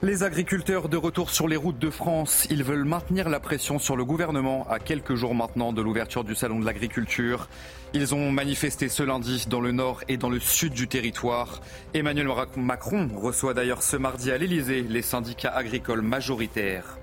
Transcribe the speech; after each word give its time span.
Les 0.00 0.22
agriculteurs 0.22 0.88
de 0.88 0.96
retour 0.96 1.28
sur 1.28 1.48
les 1.48 1.56
routes 1.56 1.80
de 1.80 1.90
France, 1.90 2.46
ils 2.50 2.62
veulent 2.62 2.84
maintenir 2.84 3.28
la 3.28 3.40
pression 3.40 3.80
sur 3.80 3.96
le 3.96 4.04
gouvernement 4.04 4.64
à 4.70 4.78
quelques 4.78 5.16
jours 5.16 5.34
maintenant 5.34 5.72
de 5.72 5.82
l'ouverture 5.82 6.22
du 6.22 6.36
salon 6.36 6.60
de 6.60 6.64
l'agriculture. 6.64 7.48
Ils 7.94 8.14
ont 8.14 8.30
manifesté 8.30 8.88
ce 8.88 9.02
lundi 9.02 9.46
dans 9.50 9.60
le 9.60 9.72
nord 9.72 10.04
et 10.06 10.16
dans 10.16 10.30
le 10.30 10.38
sud 10.38 10.72
du 10.72 10.86
territoire. 10.86 11.60
Emmanuel 11.94 12.28
Macron 12.56 13.08
reçoit 13.16 13.54
d'ailleurs 13.54 13.82
ce 13.82 13.96
mardi 13.96 14.30
à 14.30 14.38
l'Elysée 14.38 14.82
les 14.82 15.02
syndicats 15.02 15.52
agricoles 15.52 16.02
majoritaires. 16.02 16.96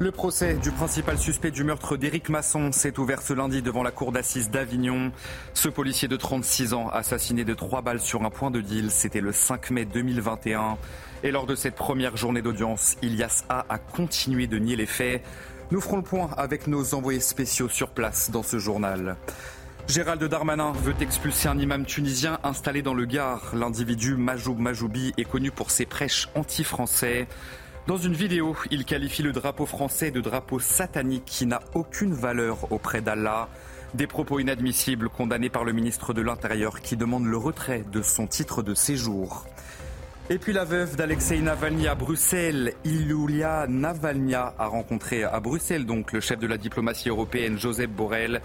Le 0.00 0.10
procès 0.10 0.54
du 0.54 0.72
principal 0.72 1.16
suspect 1.18 1.52
du 1.52 1.62
meurtre 1.62 1.96
d'Éric 1.96 2.28
Masson 2.28 2.72
s'est 2.72 2.98
ouvert 2.98 3.22
ce 3.22 3.32
lundi 3.32 3.62
devant 3.62 3.84
la 3.84 3.92
cour 3.92 4.10
d'assises 4.10 4.50
d'Avignon. 4.50 5.12
Ce 5.54 5.68
policier 5.68 6.08
de 6.08 6.16
36 6.16 6.74
ans, 6.74 6.88
assassiné 6.88 7.44
de 7.44 7.54
trois 7.54 7.80
balles 7.80 8.00
sur 8.00 8.24
un 8.24 8.30
point 8.30 8.50
de 8.50 8.60
deal, 8.60 8.90
c'était 8.90 9.20
le 9.20 9.30
5 9.30 9.70
mai 9.70 9.84
2021. 9.84 10.78
Et 11.22 11.30
lors 11.30 11.46
de 11.46 11.54
cette 11.54 11.76
première 11.76 12.16
journée 12.16 12.42
d'audience, 12.42 12.96
Ilias 13.02 13.44
A 13.48 13.66
a 13.68 13.78
continué 13.78 14.48
de 14.48 14.58
nier 14.58 14.74
les 14.74 14.86
faits. 14.86 15.22
Nous 15.70 15.80
ferons 15.80 15.98
le 15.98 16.02
point 16.02 16.28
avec 16.36 16.66
nos 16.66 16.94
envoyés 16.94 17.20
spéciaux 17.20 17.68
sur 17.68 17.90
place 17.90 18.32
dans 18.32 18.42
ce 18.42 18.58
journal. 18.58 19.16
Gérald 19.86 20.24
Darmanin 20.24 20.72
veut 20.72 20.94
expulser 21.00 21.46
un 21.46 21.58
imam 21.58 21.84
tunisien 21.84 22.40
installé 22.42 22.82
dans 22.82 22.94
le 22.94 23.04
Gard. 23.04 23.54
L'individu 23.54 24.16
Majoub 24.16 24.58
Majoubi 24.58 25.12
est 25.18 25.24
connu 25.24 25.52
pour 25.52 25.70
ses 25.70 25.86
prêches 25.86 26.28
anti-français. 26.34 27.28
Dans 27.86 27.98
une 27.98 28.14
vidéo, 28.14 28.56
il 28.70 28.86
qualifie 28.86 29.22
le 29.22 29.32
drapeau 29.32 29.66
français 29.66 30.10
de 30.10 30.22
drapeau 30.22 30.58
satanique 30.58 31.26
qui 31.26 31.44
n'a 31.44 31.60
aucune 31.74 32.14
valeur 32.14 32.72
auprès 32.72 33.02
d'Allah. 33.02 33.46
Des 33.92 34.06
propos 34.06 34.38
inadmissibles 34.40 35.10
condamnés 35.10 35.50
par 35.50 35.64
le 35.64 35.72
ministre 35.72 36.14
de 36.14 36.22
l'Intérieur 36.22 36.80
qui 36.80 36.96
demande 36.96 37.26
le 37.26 37.36
retrait 37.36 37.84
de 37.92 38.00
son 38.00 38.26
titre 38.26 38.62
de 38.62 38.74
séjour. 38.74 39.44
Et 40.30 40.38
puis 40.38 40.54
la 40.54 40.64
veuve 40.64 40.96
d'Alexei 40.96 41.38
Navalny 41.40 41.86
à 41.86 41.94
Bruxelles, 41.94 42.72
Ilulia 42.86 43.66
Navalnya, 43.68 44.54
a 44.58 44.66
rencontré 44.66 45.22
à 45.22 45.38
Bruxelles 45.38 45.84
donc 45.84 46.12
le 46.12 46.20
chef 46.20 46.38
de 46.38 46.46
la 46.46 46.56
diplomatie 46.56 47.10
européenne 47.10 47.58
Joseph 47.58 47.90
Borrell. 47.90 48.40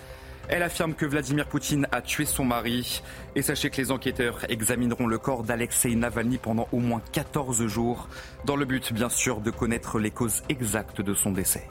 Elle 0.50 0.64
affirme 0.64 0.96
que 0.96 1.06
Vladimir 1.06 1.46
Poutine 1.46 1.88
a 1.92 2.02
tué 2.02 2.26
son 2.26 2.44
mari. 2.44 3.04
Et 3.36 3.44
sachez 3.44 3.70
que 3.70 3.78
les 3.78 3.92
enquêteurs 3.92 4.46
examineront 4.50 5.06
le 5.06 5.20
corps 5.20 5.44
d'Alexei 5.44 5.94
Navalny 5.96 6.40
pendant 6.40 6.68
au 6.72 6.80
moins 6.80 7.02
14 7.12 7.68
jours, 7.68 8.10
dans 8.46 8.56
le 8.56 8.66
but 8.66 8.92
bien 8.92 9.10
sûr 9.10 9.42
de 9.42 9.52
connaître 9.52 10.00
les 10.00 10.10
causes 10.10 10.42
exactes 10.50 11.02
de 11.02 11.14
son 11.14 11.32
décès. 11.32 11.70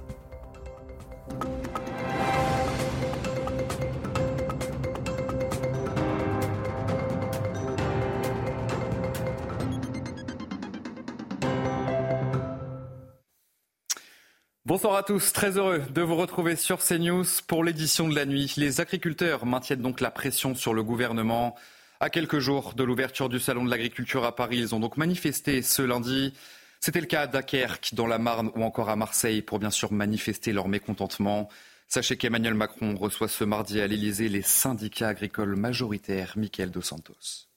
Bonsoir 14.68 14.96
à 14.96 15.02
tous, 15.02 15.32
très 15.32 15.56
heureux 15.56 15.82
de 15.94 16.02
vous 16.02 16.14
retrouver 16.14 16.54
sur 16.54 16.84
CNews 16.84 17.24
pour 17.46 17.64
l'édition 17.64 18.06
de 18.06 18.14
la 18.14 18.26
nuit. 18.26 18.52
Les 18.58 18.82
agriculteurs 18.82 19.46
maintiennent 19.46 19.80
donc 19.80 20.02
la 20.02 20.10
pression 20.10 20.54
sur 20.54 20.74
le 20.74 20.82
gouvernement. 20.82 21.56
À 22.00 22.10
quelques 22.10 22.38
jours 22.38 22.74
de 22.74 22.84
l'ouverture 22.84 23.30
du 23.30 23.40
Salon 23.40 23.64
de 23.64 23.70
l'agriculture 23.70 24.26
à 24.26 24.36
Paris, 24.36 24.58
ils 24.58 24.74
ont 24.74 24.78
donc 24.78 24.98
manifesté 24.98 25.62
ce 25.62 25.80
lundi. 25.80 26.34
C'était 26.80 27.00
le 27.00 27.06
cas 27.06 27.22
à 27.22 27.26
Dunkerque, 27.26 27.94
dans 27.94 28.06
la 28.06 28.18
Marne 28.18 28.50
ou 28.56 28.62
encore 28.62 28.90
à 28.90 28.96
Marseille 28.96 29.40
pour 29.40 29.58
bien 29.58 29.70
sûr 29.70 29.90
manifester 29.90 30.52
leur 30.52 30.68
mécontentement. 30.68 31.48
Sachez 31.86 32.18
qu'Emmanuel 32.18 32.52
Macron 32.52 32.94
reçoit 32.94 33.28
ce 33.28 33.44
mardi 33.44 33.80
à 33.80 33.86
l'Elysée 33.86 34.28
les 34.28 34.42
syndicats 34.42 35.08
agricoles 35.08 35.56
majoritaires, 35.56 36.34
Michael 36.36 36.72
Dos 36.72 36.82
Santos. 36.82 37.48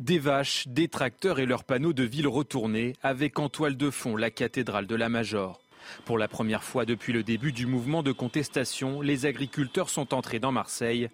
Des 0.00 0.18
vaches, 0.18 0.68
des 0.68 0.88
tracteurs 0.88 1.38
et 1.38 1.44
leurs 1.44 1.64
panneaux 1.64 1.92
de 1.92 2.02
ville 2.02 2.28
retournés 2.28 2.94
avec 3.02 3.38
en 3.38 3.50
toile 3.50 3.76
de 3.76 3.90
fond 3.90 4.16
la 4.16 4.30
cathédrale 4.30 4.86
de 4.86 4.94
la 4.96 5.10
Major. 5.10 5.60
Pour 6.04 6.18
la 6.18 6.28
première 6.28 6.62
fois 6.62 6.84
depuis 6.84 7.12
le 7.12 7.22
début 7.22 7.52
du 7.52 7.66
mouvement 7.66 8.02
de 8.02 8.12
contestation, 8.12 9.00
les 9.00 9.26
agriculteurs 9.26 9.90
sont 9.90 10.14
entrés 10.14 10.38
dans 10.38 10.52
Marseille. 10.52 11.08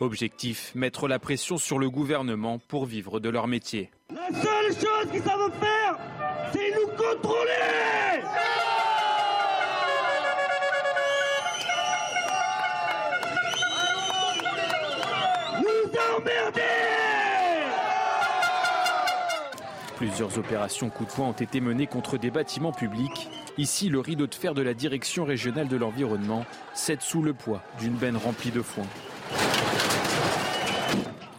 Objectif, 0.00 0.72
mettre 0.74 1.08
la 1.08 1.18
pression 1.18 1.58
sur 1.58 1.78
le 1.78 1.90
gouvernement 1.90 2.58
pour 2.58 2.86
vivre 2.86 3.20
de 3.20 3.28
leur 3.28 3.46
métier. 3.46 3.90
La 4.10 4.28
seule 4.28 4.72
chose 4.72 5.10
qu'ils 5.10 5.22
savent 5.22 5.52
faire, 5.60 5.98
c'est 6.52 6.70
nous 6.74 6.88
contrôler 6.88 8.22
Nous 15.60 16.16
emmerder 16.16 16.60
Plusieurs 19.96 20.38
opérations 20.38 20.90
coup 20.90 21.06
de 21.06 21.10
poing 21.10 21.28
ont 21.28 21.32
été 21.32 21.58
menées 21.60 21.86
contre 21.86 22.18
des 22.18 22.30
bâtiments 22.30 22.72
publics. 22.72 23.30
Ici, 23.58 23.88
le 23.88 24.00
rideau 24.00 24.26
de 24.26 24.34
fer 24.34 24.54
de 24.54 24.62
la 24.62 24.74
direction 24.74 25.24
régionale 25.24 25.68
de 25.68 25.76
l'environnement 25.76 26.44
cède 26.74 27.00
sous 27.00 27.22
le 27.22 27.32
poids 27.32 27.62
d'une 27.80 27.94
benne 27.94 28.16
remplie 28.16 28.50
de 28.50 28.60
foin. 28.60 28.84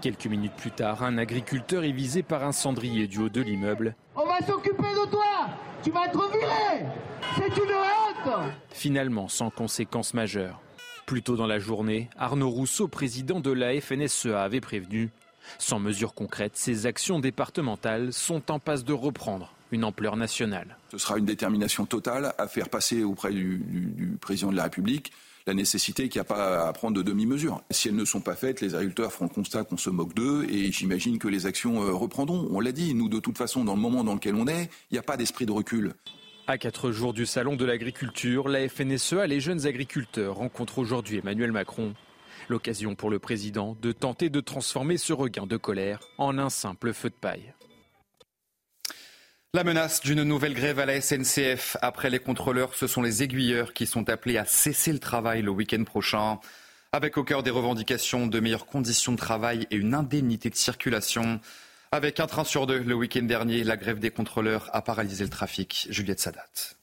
Quelques 0.02 0.26
minutes 0.28 0.56
plus 0.58 0.72
tard, 0.72 1.04
un 1.04 1.18
agriculteur 1.18 1.84
est 1.84 1.92
visé 1.92 2.24
par 2.24 2.44
un 2.44 2.52
cendrier 2.52 3.08
du 3.08 3.20
haut 3.20 3.30
de 3.30 3.42
l'immeuble. 3.42 3.96
On 4.16 4.26
va 4.26 4.40
s'occuper 4.46 4.84
de 4.84 5.12
toi 5.12 5.48
Tu 5.84 5.92
vas 5.92 6.06
être 6.06 6.32
viré 6.32 6.86
C'est 7.36 7.58
une 7.58 7.72
honte 7.72 8.52
Finalement, 8.72 9.28
sans 9.28 9.50
conséquences 9.50 10.14
majeures. 10.14 10.60
Plus 11.06 11.22
tôt 11.24 11.36
dans 11.36 11.48
la 11.48 11.60
journée, 11.60 12.10
Arnaud 12.18 12.50
Rousseau, 12.50 12.88
président 12.88 13.40
de 13.40 13.52
la 13.52 13.80
FNSEA, 13.80 14.42
avait 14.42 14.62
prévenu 14.62 15.12
sans 15.60 15.80
mesures 15.80 16.14
concrètes, 16.14 16.58
ces 16.58 16.86
actions 16.86 17.20
départementales 17.20 18.14
sont 18.14 18.52
en 18.52 18.60
passe 18.60 18.84
de 18.84 18.94
reprendre 18.94 19.54
une 19.72 19.84
ampleur 19.84 20.16
nationale. 20.16 20.78
Ce 20.92 20.98
sera 20.98 21.18
une 21.18 21.26
détermination 21.26 21.86
totale 21.86 22.34
à 22.38 22.48
faire 22.48 22.70
passer 22.70 23.04
auprès 23.04 23.32
du, 23.32 24.18
président 24.22 24.52
de 24.52 24.56
la 24.56 24.64
République 24.64 25.12
la 25.46 25.54
nécessité 25.54 26.10
qu'il 26.10 26.20
n'y 26.20 26.22
a 26.22 26.26
pas 26.26 26.68
à 26.68 26.74
prendre 26.74 26.98
de 26.98 27.02
demi-mesures. 27.02 27.64
Si 27.72 27.88
elles 27.88 27.96
ne 27.96 28.04
sont 28.04 28.20
pas 28.20 28.36
faites, 28.36 28.60
les 28.60 28.76
agriculteurs 28.76 29.14
feront 29.14 29.26
le 29.26 29.34
constat 29.34 29.64
qu'on 29.64 29.78
se 29.78 29.90
moque 29.90 30.14
d'eux 30.14 30.46
et 30.50 30.74
j'imagine 30.74 31.20
que 31.20 31.30
les 31.30 31.46
actions 31.46 31.82
euh, 31.84 31.94
reprendront. 31.94 32.50
On 32.52 32.60
l'a 32.60 32.74
dit, 32.74 32.94
nous 32.94 33.08
de 33.08 33.20
toute 33.20 33.38
façon, 33.38 33.64
dans 33.64 33.76
le 33.76 33.80
moment 33.80 34.04
dans 34.04 34.14
lequel 34.14 34.36
on 34.36 34.46
est, 34.46 34.70
il 34.92 34.96
n'y 34.96 34.98
a 34.98 35.04
pas 35.04 35.16
d'esprit 35.16 35.46
de 35.46 35.54
recul. 35.54 35.94
À 36.48 36.58
quatre 36.58 36.92
jours 36.92 37.14
du 37.14 37.26
salon 37.26 37.56
de 37.56 37.66
l'agriculture, 37.66 38.50
la 38.50 38.68
FNSEA, 38.68 39.28
les 39.28 39.40
jeunes 39.40 39.66
agriculteurs 39.66 40.36
rencontrent 40.36 40.80
aujourd'hui 40.80 41.18
Emmanuel 41.18 41.52
Macron. 41.54 41.94
L'occasion 42.50 42.96
pour 42.96 43.10
le 43.10 43.20
président 43.20 43.78
de 43.82 43.92
tenter 43.92 44.30
de 44.30 44.40
transformer 44.40 44.98
ce 44.98 45.12
regain 45.12 45.46
de 45.46 45.58
colère 45.58 46.00
en 46.18 46.38
un 46.38 46.50
simple 46.50 46.94
feu 46.94 47.10
de 47.10 47.16
paille. 47.16 47.54
La 49.54 49.64
menace 49.64 50.02
d'une 50.02 50.24
nouvelle 50.24 50.54
grève 50.54 50.78
à 50.78 50.86
la 50.86 51.00
SNCF. 51.00 51.78
Après 51.82 52.10
les 52.10 52.20
contrôleurs, 52.20 52.76
ce 52.76 52.86
sont 52.86 53.02
les 53.02 53.24
aiguilleurs 53.24 53.74
qui 53.74 53.88
sont 53.88 54.10
appelés 54.10 54.38
à 54.38 54.44
cesser 54.44 54.92
le 54.92 55.00
travail 55.00 55.42
le 55.42 55.52
week-end 55.52 55.86
prochain. 55.86 56.40
Avec 56.92 57.18
au 57.18 57.24
cœur 57.24 57.44
des 57.44 57.50
revendications 57.50 58.28
de 58.28 58.40
meilleures 58.42 58.66
conditions 58.66 59.14
de 59.14 59.18
travail 59.18 59.66
et 59.72 59.78
une 59.78 59.94
indemnité 59.94 60.50
de 60.50 60.56
circulation. 60.56 61.40
Avec 61.94 62.20
un 62.20 62.28
train 62.28 62.44
sur 62.44 62.68
deux 62.68 62.80
le 62.80 62.94
week-end 62.94 63.24
dernier, 63.24 63.64
la 63.64 63.78
grève 63.78 64.00
des 64.00 64.12
contrôleurs 64.12 64.70
a 64.74 64.82
paralysé 64.82 65.24
le 65.24 65.30
trafic. 65.30 65.88
Juliette 65.90 66.20
Sadat. 66.20 66.76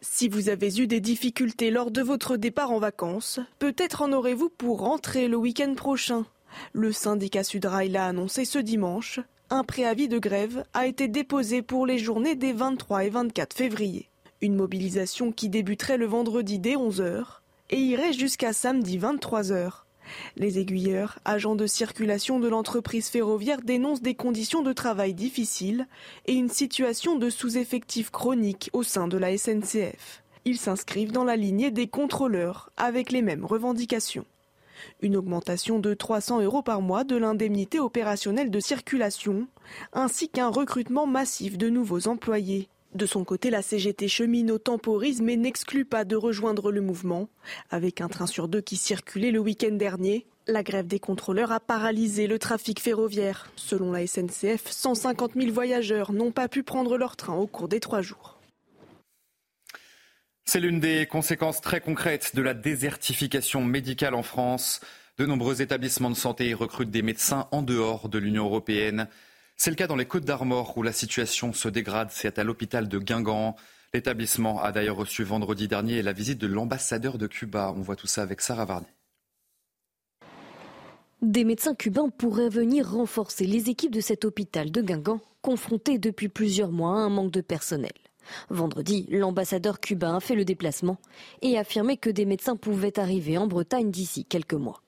Si 0.00 0.28
vous 0.28 0.48
avez 0.48 0.80
eu 0.80 0.88
des 0.88 1.00
difficultés 1.00 1.70
lors 1.70 1.92
de 1.92 2.02
votre 2.02 2.36
départ 2.36 2.72
en 2.72 2.80
vacances, 2.80 3.38
peut-être 3.60 4.02
en 4.02 4.12
aurez-vous 4.12 4.48
pour 4.48 4.80
rentrer 4.80 5.28
le 5.28 5.36
week-end 5.36 5.74
prochain. 5.74 6.26
Le 6.72 6.90
syndicat 6.90 7.44
Sudrail 7.44 7.90
l'a 7.90 8.06
annoncé 8.06 8.44
ce 8.44 8.58
dimanche. 8.58 9.20
Un 9.50 9.62
préavis 9.62 10.08
de 10.08 10.18
grève 10.18 10.64
a 10.72 10.86
été 10.86 11.06
déposé 11.06 11.60
pour 11.60 11.86
les 11.86 11.98
journées 11.98 12.34
des 12.34 12.54
23 12.54 13.04
et 13.04 13.10
24 13.10 13.54
février. 13.54 14.08
Une 14.40 14.56
mobilisation 14.56 15.32
qui 15.32 15.50
débuterait 15.50 15.98
le 15.98 16.06
vendredi 16.06 16.58
dès 16.58 16.76
11h 16.76 17.24
et 17.68 17.78
irait 17.78 18.14
jusqu'à 18.14 18.54
samedi 18.54 18.98
23h. 18.98 19.84
Les 20.36 20.58
aiguilleurs, 20.58 21.18
agents 21.26 21.56
de 21.56 21.66
circulation 21.66 22.40
de 22.40 22.48
l'entreprise 22.48 23.08
ferroviaire, 23.08 23.60
dénoncent 23.62 24.02
des 24.02 24.14
conditions 24.14 24.62
de 24.62 24.72
travail 24.72 25.12
difficiles 25.12 25.86
et 26.26 26.32
une 26.32 26.50
situation 26.50 27.16
de 27.16 27.28
sous-effectif 27.28 28.10
chronique 28.10 28.70
au 28.72 28.82
sein 28.82 29.08
de 29.08 29.18
la 29.18 29.36
SNCF. 29.36 30.22
Ils 30.46 30.58
s'inscrivent 30.58 31.12
dans 31.12 31.24
la 31.24 31.36
lignée 31.36 31.70
des 31.70 31.86
contrôleurs 31.86 32.70
avec 32.76 33.12
les 33.12 33.22
mêmes 33.22 33.44
revendications. 33.44 34.26
Une 35.00 35.16
augmentation 35.16 35.78
de 35.78 35.94
300 35.94 36.42
euros 36.42 36.62
par 36.62 36.80
mois 36.80 37.04
de 37.04 37.16
l'indemnité 37.16 37.80
opérationnelle 37.80 38.50
de 38.50 38.60
circulation, 38.60 39.46
ainsi 39.92 40.28
qu'un 40.28 40.48
recrutement 40.48 41.06
massif 41.06 41.58
de 41.58 41.68
nouveaux 41.68 42.08
employés. 42.08 42.68
De 42.94 43.06
son 43.06 43.24
côté, 43.24 43.50
la 43.50 43.60
CGT 43.60 44.06
cheminot 44.06 44.58
temporise 44.58 45.20
mais 45.20 45.36
n'exclut 45.36 45.84
pas 45.84 46.04
de 46.04 46.14
rejoindre 46.14 46.70
le 46.70 46.80
mouvement. 46.80 47.28
Avec 47.70 48.00
un 48.00 48.08
train 48.08 48.26
sur 48.28 48.46
deux 48.46 48.60
qui 48.60 48.76
circulait 48.76 49.32
le 49.32 49.40
week-end 49.40 49.72
dernier, 49.72 50.26
la 50.46 50.62
grève 50.62 50.86
des 50.86 51.00
contrôleurs 51.00 51.50
a 51.50 51.58
paralysé 51.58 52.26
le 52.26 52.38
trafic 52.38 52.80
ferroviaire. 52.80 53.50
Selon 53.56 53.90
la 53.90 54.06
SNCF, 54.06 54.70
150 54.70 55.32
000 55.34 55.52
voyageurs 55.52 56.12
n'ont 56.12 56.30
pas 56.30 56.48
pu 56.48 56.62
prendre 56.62 56.96
leur 56.96 57.16
train 57.16 57.34
au 57.34 57.46
cours 57.46 57.66
des 57.66 57.80
trois 57.80 58.02
jours. 58.02 58.33
C'est 60.46 60.60
l'une 60.60 60.78
des 60.78 61.06
conséquences 61.06 61.60
très 61.60 61.80
concrètes 61.80 62.36
de 62.36 62.42
la 62.42 62.54
désertification 62.54 63.64
médicale 63.64 64.14
en 64.14 64.22
France. 64.22 64.80
De 65.16 65.26
nombreux 65.26 65.62
établissements 65.62 66.10
de 66.10 66.16
santé 66.16 66.52
recrutent 66.54 66.90
des 66.90 67.02
médecins 67.02 67.48
en 67.50 67.62
dehors 67.62 68.08
de 68.08 68.18
l'Union 68.18 68.44
européenne. 68.44 69.08
C'est 69.56 69.70
le 69.70 69.76
cas 69.76 69.86
dans 69.86 69.96
les 69.96 70.04
Côtes 70.04 70.24
d'Armor 70.24 70.76
où 70.76 70.82
la 70.82 70.92
situation 70.92 71.52
se 71.52 71.68
dégrade. 71.68 72.10
C'est 72.10 72.38
à 72.38 72.44
l'hôpital 72.44 72.88
de 72.88 72.98
Guingamp. 72.98 73.56
L'établissement 73.94 74.62
a 74.62 74.70
d'ailleurs 74.70 74.96
reçu 74.96 75.24
vendredi 75.24 75.66
dernier 75.66 76.02
la 76.02 76.12
visite 76.12 76.38
de 76.38 76.46
l'ambassadeur 76.46 77.16
de 77.16 77.26
Cuba. 77.26 77.72
On 77.74 77.80
voit 77.80 77.96
tout 77.96 78.06
ça 78.06 78.22
avec 78.22 78.40
Sarah 78.40 78.66
Varney. 78.66 78.86
Des 81.22 81.44
médecins 81.44 81.74
cubains 81.74 82.10
pourraient 82.10 82.50
venir 82.50 82.90
renforcer 82.90 83.46
les 83.46 83.70
équipes 83.70 83.92
de 83.92 84.00
cet 84.00 84.26
hôpital 84.26 84.70
de 84.70 84.82
Guingamp, 84.82 85.20
confronté 85.40 85.98
depuis 85.98 86.28
plusieurs 86.28 86.70
mois 86.70 86.96
à 86.96 87.04
un 87.04 87.08
manque 87.08 87.30
de 87.30 87.40
personnel. 87.40 87.92
Vendredi, 88.50 89.06
l'ambassadeur 89.10 89.80
cubain 89.80 90.16
a 90.16 90.20
fait 90.20 90.34
le 90.34 90.44
déplacement 90.44 90.98
et 91.42 91.58
affirmé 91.58 91.96
que 91.96 92.10
des 92.10 92.24
médecins 92.24 92.56
pouvaient 92.56 92.98
arriver 92.98 93.38
en 93.38 93.46
Bretagne 93.46 93.90
d'ici 93.90 94.24
quelques 94.24 94.54
mois. 94.54 94.80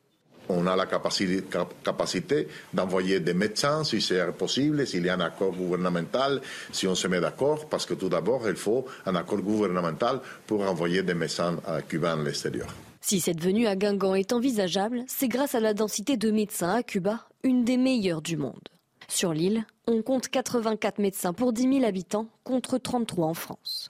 On 0.49 0.67
a 0.69 0.77
la 0.77 0.87
capacité, 0.87 2.47
d'envoyer 2.73 3.19
des 3.19 3.35
médecins 3.35 3.83
si 3.83 4.01
c'est 4.01 4.25
possible, 4.33 4.87
s'il 4.87 5.05
y 5.05 5.09
a 5.09 5.15
un 5.15 5.21
accord 5.21 5.53
gouvernemental, 5.53 6.41
si 6.71 6.87
on 6.87 6.95
se 6.95 7.09
met 7.09 7.21
d'accord, 7.21 7.69
parce 7.69 7.85
que 7.85 7.95
tout 7.95 8.09
d'abord, 8.09 8.49
il 8.49 8.55
faut 8.55 8.87
un 9.07 9.17
accord 9.17 9.41
gouvernemental 9.41 10.21
pour 10.47 10.61
envoyer 10.63 11.03
des 11.03 11.15
médecins 11.15 11.57
cubains 11.89 12.21
à 12.21 12.23
l'extérieur. 12.23 12.69
Si 13.01 13.21
cette 13.21 13.43
venue 13.43 13.67
à 13.67 13.75
Guingamp 13.77 14.15
est 14.15 14.33
envisageable, 14.33 15.05
c'est 15.09 15.29
grâce 15.29 15.55
à 15.55 15.61
la 15.61 15.75
densité 15.75 16.17
de 16.17 16.31
médecins 16.31 16.75
à 16.75 16.83
Cuba, 16.83 17.27
une 17.43 17.65
des 17.65 17.77
meilleures 17.77 18.23
du 18.23 18.37
monde. 18.37 18.69
Sur 19.09 19.33
l'île, 19.33 19.65
on 19.87 20.03
compte 20.03 20.29
84 20.29 20.99
médecins 20.99 21.33
pour 21.33 21.53
10 21.53 21.63
000 21.63 21.85
habitants 21.85 22.29
contre 22.45 22.79
33 22.79 23.27
en 23.27 23.35
France. 23.35 23.89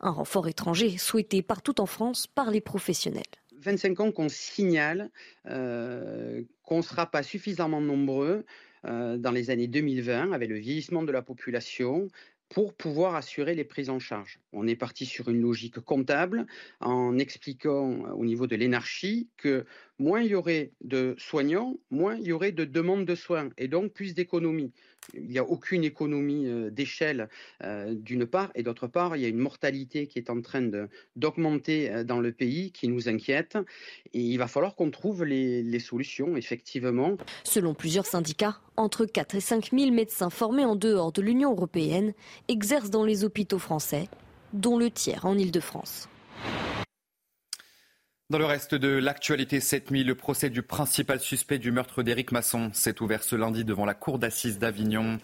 Un 0.00 0.10
renfort 0.10 0.48
étranger 0.48 0.98
souhaité 0.98 1.42
partout 1.42 1.80
en 1.80 1.86
France 1.86 2.26
par 2.26 2.50
les 2.50 2.60
professionnels. 2.60 3.22
25 3.60 4.00
ans 4.00 4.12
qu'on 4.12 4.28
signale 4.28 5.10
euh, 5.46 6.42
qu'on 6.62 6.78
ne 6.78 6.82
sera 6.82 7.10
pas 7.10 7.22
suffisamment 7.22 7.80
nombreux 7.80 8.44
euh, 8.84 9.16
dans 9.16 9.32
les 9.32 9.50
années 9.50 9.66
2020 9.66 10.32
avec 10.32 10.48
le 10.48 10.58
vieillissement 10.58 11.02
de 11.02 11.10
la 11.10 11.22
population 11.22 12.08
pour 12.48 12.72
pouvoir 12.72 13.14
assurer 13.14 13.54
les 13.54 13.64
prises 13.64 13.90
en 13.90 13.98
charge. 13.98 14.40
On 14.52 14.66
est 14.66 14.76
parti 14.76 15.04
sur 15.04 15.28
une 15.28 15.40
logique 15.40 15.80
comptable 15.80 16.46
en 16.80 17.18
expliquant 17.18 17.90
au 18.12 18.24
niveau 18.24 18.46
de 18.46 18.56
l'énarchie 18.56 19.28
que 19.36 19.66
moins 19.98 20.20
il 20.20 20.28
y 20.28 20.34
aurait 20.34 20.70
de 20.82 21.14
soignants, 21.18 21.76
moins 21.90 22.16
il 22.16 22.26
y 22.26 22.32
aurait 22.32 22.52
de 22.52 22.64
demandes 22.64 23.04
de 23.04 23.14
soins 23.14 23.50
et 23.58 23.68
donc 23.68 23.92
plus 23.92 24.14
d'économies. 24.14 24.72
Il 25.14 25.28
n'y 25.28 25.38
a 25.38 25.44
aucune 25.44 25.84
économie 25.84 26.46
euh, 26.46 26.70
d'échelle 26.70 27.28
euh, 27.64 27.94
d'une 27.94 28.26
part 28.26 28.50
et 28.54 28.62
d'autre 28.62 28.86
part, 28.86 29.16
il 29.16 29.22
y 29.22 29.24
a 29.24 29.28
une 29.28 29.38
mortalité 29.38 30.06
qui 30.06 30.18
est 30.18 30.28
en 30.28 30.40
train 30.42 30.70
d'augmenter 31.16 31.90
euh, 31.90 32.04
dans 32.04 32.20
le 32.20 32.32
pays 32.32 32.72
qui 32.72 32.88
nous 32.88 33.08
inquiète 33.08 33.56
et 34.12 34.20
il 34.20 34.36
va 34.36 34.48
falloir 34.48 34.74
qu'on 34.74 34.90
trouve 34.90 35.24
les, 35.24 35.62
les, 35.62 35.78
solutions 35.78 36.36
effectivement. 36.36 37.16
Selon 37.44 37.74
plusieurs 37.74 38.06
syndicats, 38.06 38.60
entre 38.76 39.06
4 39.06 39.36
et 39.36 39.40
5 39.40 39.70
000 39.72 39.90
médecins 39.92 40.30
formés 40.30 40.64
en 40.64 40.76
dehors 40.76 41.12
de 41.12 41.22
l'Union 41.22 41.52
européenne 41.52 42.12
exercent 42.48 42.90
dans 42.90 43.04
les 43.04 43.24
hôpitaux 43.24 43.58
français, 43.58 44.08
dont 44.52 44.78
le 44.78 44.90
tiers 44.90 45.24
en 45.24 45.38
Île-de-France. 45.38 46.08
Dans 48.30 48.36
le 48.36 48.44
reste 48.44 48.74
de 48.74 48.88
l'actualité 48.88 49.58
cette 49.58 49.90
nuit, 49.90 50.04
le 50.04 50.14
procès 50.14 50.50
du 50.50 50.60
principal 50.60 51.18
suspect 51.18 51.58
du 51.58 51.72
meurtre 51.72 52.02
d'Éric 52.02 52.30
Masson 52.30 52.70
s'est 52.74 53.00
ouvert 53.00 53.22
ce 53.22 53.36
lundi 53.36 53.64
devant 53.64 53.86
la 53.86 53.94
cour 53.94 54.18
d'assises 54.18 54.58
d'Avignon. 54.58 55.18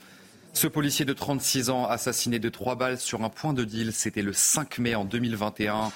Ce 0.55 0.67
policier 0.67 1.05
de 1.05 1.13
36 1.13 1.69
ans, 1.69 1.85
assassiné 1.85 2.39
de 2.39 2.49
trois 2.49 2.77
balles 2.77 2.99
sur 2.99 3.23
un 3.23 3.29
point 3.29 3.53
de 3.53 3.63
deal, 3.63 3.93
c'était 3.93 4.23
le 4.23 4.33
5 4.33 4.79
mai 4.79 4.95
en 4.95 5.05
2021. 5.05 5.93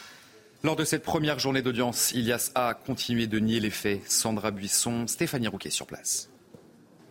Lors 0.65 0.77
de 0.77 0.85
cette 0.85 1.03
première 1.03 1.39
journée 1.39 1.63
d'audience, 1.63 2.13
Ilias 2.13 2.51
A 2.55 2.69
a 2.69 2.75
continué 2.75 3.27
de 3.27 3.39
nier 3.39 3.61
les 3.61 3.71
faits. 3.71 4.03
Sandra 4.11 4.51
Buisson, 4.51 5.07
Stéphanie 5.07 5.49
Rouquet 5.49 5.71
sur 5.71 5.87
place. 5.87 6.29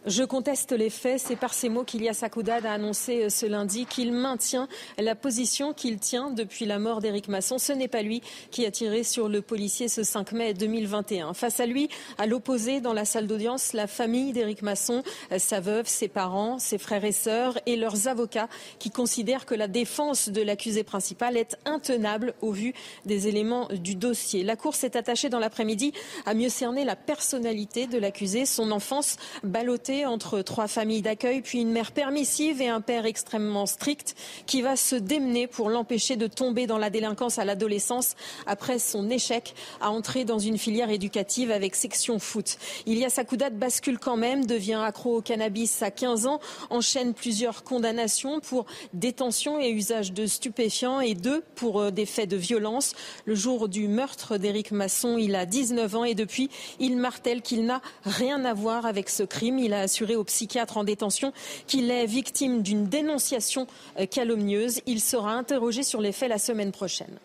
Je 0.07 0.23
conteste 0.23 0.71
les 0.71 0.89
faits. 0.89 1.19
C'est 1.19 1.35
par 1.35 1.53
ces 1.53 1.67
mots 1.67 1.83
qu'Ilias 1.83 2.19
Akoudad 2.21 2.65
a 2.65 2.71
annoncé 2.71 3.23
euh, 3.23 3.29
ce 3.29 3.45
lundi 3.45 3.85
qu'il 3.85 4.13
maintient 4.13 4.69
la 4.97 5.15
position 5.15 5.73
qu'il 5.73 5.99
tient 5.99 6.31
depuis 6.31 6.63
la 6.65 6.79
mort 6.79 7.01
d'Éric 7.01 7.27
Masson. 7.27 7.57
Ce 7.57 7.73
n'est 7.73 7.89
pas 7.89 8.03
lui 8.03 8.21
qui 8.49 8.65
a 8.65 8.71
tiré 8.71 9.03
sur 9.03 9.27
le 9.27 9.41
policier 9.41 9.89
ce 9.89 10.03
5 10.03 10.31
mai 10.31 10.53
2021. 10.53 11.33
Face 11.33 11.59
à 11.59 11.65
lui, 11.65 11.89
à 12.17 12.25
l'opposé, 12.25 12.79
dans 12.79 12.93
la 12.93 13.03
salle 13.03 13.27
d'audience, 13.27 13.73
la 13.73 13.85
famille 13.85 14.31
d'Éric 14.31 14.61
Masson, 14.61 15.03
euh, 15.33 15.39
sa 15.39 15.59
veuve, 15.59 15.87
ses 15.87 16.07
parents, 16.07 16.57
ses 16.57 16.77
frères 16.77 17.03
et 17.03 17.11
sœurs 17.11 17.59
et 17.65 17.75
leurs 17.75 18.07
avocats 18.07 18.47
qui 18.79 18.91
considèrent 18.91 19.45
que 19.45 19.55
la 19.55 19.67
défense 19.67 20.29
de 20.29 20.41
l'accusé 20.41 20.85
principal 20.85 21.35
est 21.35 21.57
intenable 21.65 22.33
au 22.41 22.53
vu 22.53 22.73
des 23.05 23.27
éléments 23.27 23.67
du 23.73 23.95
dossier. 23.95 24.43
La 24.43 24.55
Cour 24.55 24.73
s'est 24.73 24.95
attachée 24.95 25.27
dans 25.27 25.39
l'après-midi 25.39 25.91
à 26.25 26.33
mieux 26.33 26.47
cerner 26.47 26.85
la 26.85 26.95
personnalité 26.95 27.87
de 27.87 27.97
l'accusé, 27.97 28.45
son 28.45 28.71
enfance 28.71 29.17
ballottée 29.43 29.96
entre 30.05 30.41
trois 30.41 30.67
familles 30.67 31.01
d'accueil, 31.01 31.41
puis 31.41 31.59
une 31.59 31.71
mère 31.71 31.91
permissive 31.91 32.61
et 32.61 32.67
un 32.67 32.81
père 32.81 33.05
extrêmement 33.05 33.65
strict 33.65 34.15
qui 34.45 34.61
va 34.61 34.75
se 34.75 34.95
démener 34.95 35.47
pour 35.47 35.69
l'empêcher 35.69 36.15
de 36.15 36.27
tomber 36.27 36.67
dans 36.67 36.77
la 36.77 36.89
délinquance 36.89 37.39
à 37.39 37.45
l'adolescence 37.45 38.15
après 38.45 38.79
son 38.79 39.09
échec 39.09 39.55
à 39.81 39.91
entrer 39.91 40.25
dans 40.25 40.39
une 40.39 40.57
filière 40.57 40.89
éducative 40.89 41.51
avec 41.51 41.75
section 41.75 42.19
foot. 42.19 42.57
Ilias 42.85 43.15
Akoudat 43.17 43.49
bascule 43.49 43.99
quand 43.99 44.17
même, 44.17 44.45
devient 44.45 44.81
accro 44.83 45.17
au 45.17 45.21
cannabis 45.21 45.81
à 45.81 45.91
15 45.91 46.27
ans, 46.27 46.39
enchaîne 46.69 47.13
plusieurs 47.13 47.63
condamnations 47.63 48.39
pour 48.39 48.65
détention 48.93 49.59
et 49.59 49.69
usage 49.69 50.13
de 50.13 50.25
stupéfiants 50.25 51.01
et 51.01 51.13
deux 51.13 51.43
pour 51.55 51.81
euh, 51.81 51.91
des 51.91 52.05
faits 52.05 52.29
de 52.29 52.37
violence. 52.37 52.93
Le 53.25 53.35
jour 53.35 53.67
du 53.69 53.87
meurtre 53.87 54.37
d'Éric 54.37 54.71
Masson, 54.71 55.17
il 55.17 55.35
a 55.35 55.45
19 55.45 55.95
ans 55.95 56.03
et 56.03 56.15
depuis, 56.15 56.49
il 56.79 56.97
martèle 56.97 57.41
qu'il 57.41 57.65
n'a 57.65 57.81
rien 58.03 58.43
à 58.45 58.53
voir 58.53 58.85
avec 58.85 59.09
ce 59.09 59.23
crime. 59.23 59.59
Assuré 59.81 60.15
au 60.15 60.23
psychiatre 60.23 60.77
en 60.77 60.83
détention 60.83 61.33
qu'il 61.67 61.91
est 61.91 62.05
victime 62.05 62.61
d'une 62.61 62.87
dénonciation 62.87 63.67
euh, 63.99 64.05
calomnieuse. 64.05 64.81
Il 64.85 65.01
sera 65.01 65.33
interrogé 65.33 65.83
sur 65.83 66.01
les 66.01 66.11
faits 66.11 66.29
la 66.29 66.39
semaine 66.39 66.71
prochaine. 66.71 67.19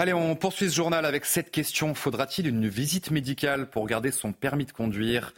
Allez, 0.00 0.12
on 0.12 0.36
poursuit 0.36 0.70
ce 0.70 0.76
journal 0.76 1.04
avec 1.04 1.24
cette 1.24 1.50
question. 1.50 1.92
Faudra-t-il 1.92 2.46
une 2.46 2.68
visite 2.68 3.10
médicale 3.10 3.68
pour 3.68 3.86
garder 3.86 4.12
son 4.12 4.32
permis 4.32 4.64
de 4.64 4.70
conduire? 4.70 5.34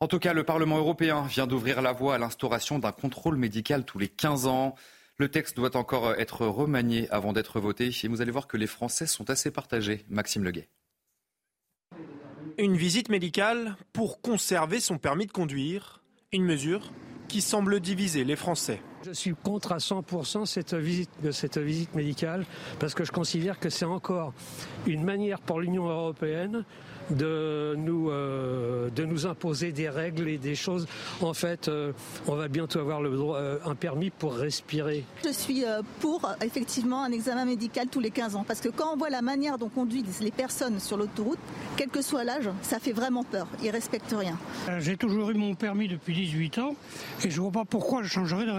En 0.00 0.08
tout 0.08 0.18
cas, 0.18 0.34
le 0.34 0.44
Parlement 0.44 0.76
européen 0.78 1.22
vient 1.22 1.46
d'ouvrir 1.46 1.80
la 1.80 1.92
voie 1.92 2.16
à 2.16 2.18
l'instauration 2.18 2.78
d'un 2.78 2.92
contrôle 2.92 3.36
médical 3.36 3.84
tous 3.84 3.98
les 3.98 4.08
15 4.08 4.46
ans. 4.46 4.74
Le 5.16 5.30
texte 5.30 5.56
doit 5.56 5.76
encore 5.76 6.12
être 6.18 6.44
remanié 6.44 7.08
avant 7.10 7.32
d'être 7.32 7.60
voté. 7.60 7.90
Et 8.02 8.08
vous 8.08 8.20
allez 8.20 8.32
voir 8.32 8.48
que 8.48 8.56
les 8.56 8.66
Français 8.66 9.06
sont 9.06 9.30
assez 9.30 9.50
partagés. 9.50 10.04
Maxime 10.10 10.44
Leguet. 10.44 10.68
Une 12.62 12.76
visite 12.76 13.08
médicale 13.08 13.76
pour 13.92 14.20
conserver 14.20 14.78
son 14.78 14.96
permis 14.96 15.26
de 15.26 15.32
conduire, 15.32 16.00
une 16.30 16.44
mesure 16.44 16.92
qui 17.26 17.40
semble 17.40 17.80
diviser 17.80 18.22
les 18.22 18.36
Français. 18.36 18.80
Je 19.04 19.12
suis 19.12 19.34
contre 19.34 19.72
à 19.72 19.78
100% 19.78 20.46
cette 20.46 20.74
visite, 20.74 21.10
de 21.24 21.32
cette 21.32 21.58
visite 21.58 21.94
médicale 21.94 22.44
parce 22.78 22.94
que 22.94 23.04
je 23.04 23.10
considère 23.10 23.58
que 23.58 23.68
c'est 23.68 23.84
encore 23.84 24.32
une 24.86 25.02
manière 25.02 25.40
pour 25.40 25.60
l'Union 25.60 25.88
européenne 25.88 26.64
de 27.10 27.74
nous, 27.76 28.10
euh, 28.10 28.90
de 28.90 29.04
nous 29.04 29.26
imposer 29.26 29.72
des 29.72 29.88
règles 29.88 30.28
et 30.28 30.38
des 30.38 30.54
choses. 30.54 30.86
En 31.20 31.34
fait, 31.34 31.66
euh, 31.68 31.92
on 32.28 32.36
va 32.36 32.46
bientôt 32.46 32.78
avoir 32.78 33.02
le 33.02 33.10
droit, 33.10 33.38
euh, 33.38 33.58
un 33.64 33.74
permis 33.74 34.10
pour 34.10 34.34
respirer. 34.34 35.04
Je 35.24 35.32
suis 35.32 35.64
pour 36.00 36.30
effectivement 36.40 37.02
un 37.02 37.10
examen 37.10 37.44
médical 37.44 37.88
tous 37.90 38.00
les 38.00 38.10
15 38.10 38.36
ans 38.36 38.44
parce 38.46 38.60
que 38.60 38.68
quand 38.68 38.92
on 38.92 38.96
voit 38.96 39.10
la 39.10 39.22
manière 39.22 39.58
dont 39.58 39.68
conduisent 39.68 40.20
les 40.20 40.30
personnes 40.30 40.78
sur 40.78 40.96
l'autoroute, 40.96 41.38
quel 41.76 41.88
que 41.88 42.02
soit 42.02 42.24
l'âge, 42.24 42.48
ça 42.62 42.78
fait 42.78 42.92
vraiment 42.92 43.24
peur. 43.24 43.46
Ils 43.62 43.70
respectent 43.70 44.14
rien. 44.16 44.38
J'ai 44.78 44.96
toujours 44.96 45.30
eu 45.30 45.34
mon 45.34 45.54
permis 45.54 45.88
depuis 45.88 46.14
18 46.14 46.58
ans 46.58 46.76
et 47.24 47.30
je 47.30 47.40
vois 47.40 47.50
pas 47.50 47.64
pourquoi 47.64 48.02
je 48.02 48.08
changerais 48.08 48.46
de 48.46 48.50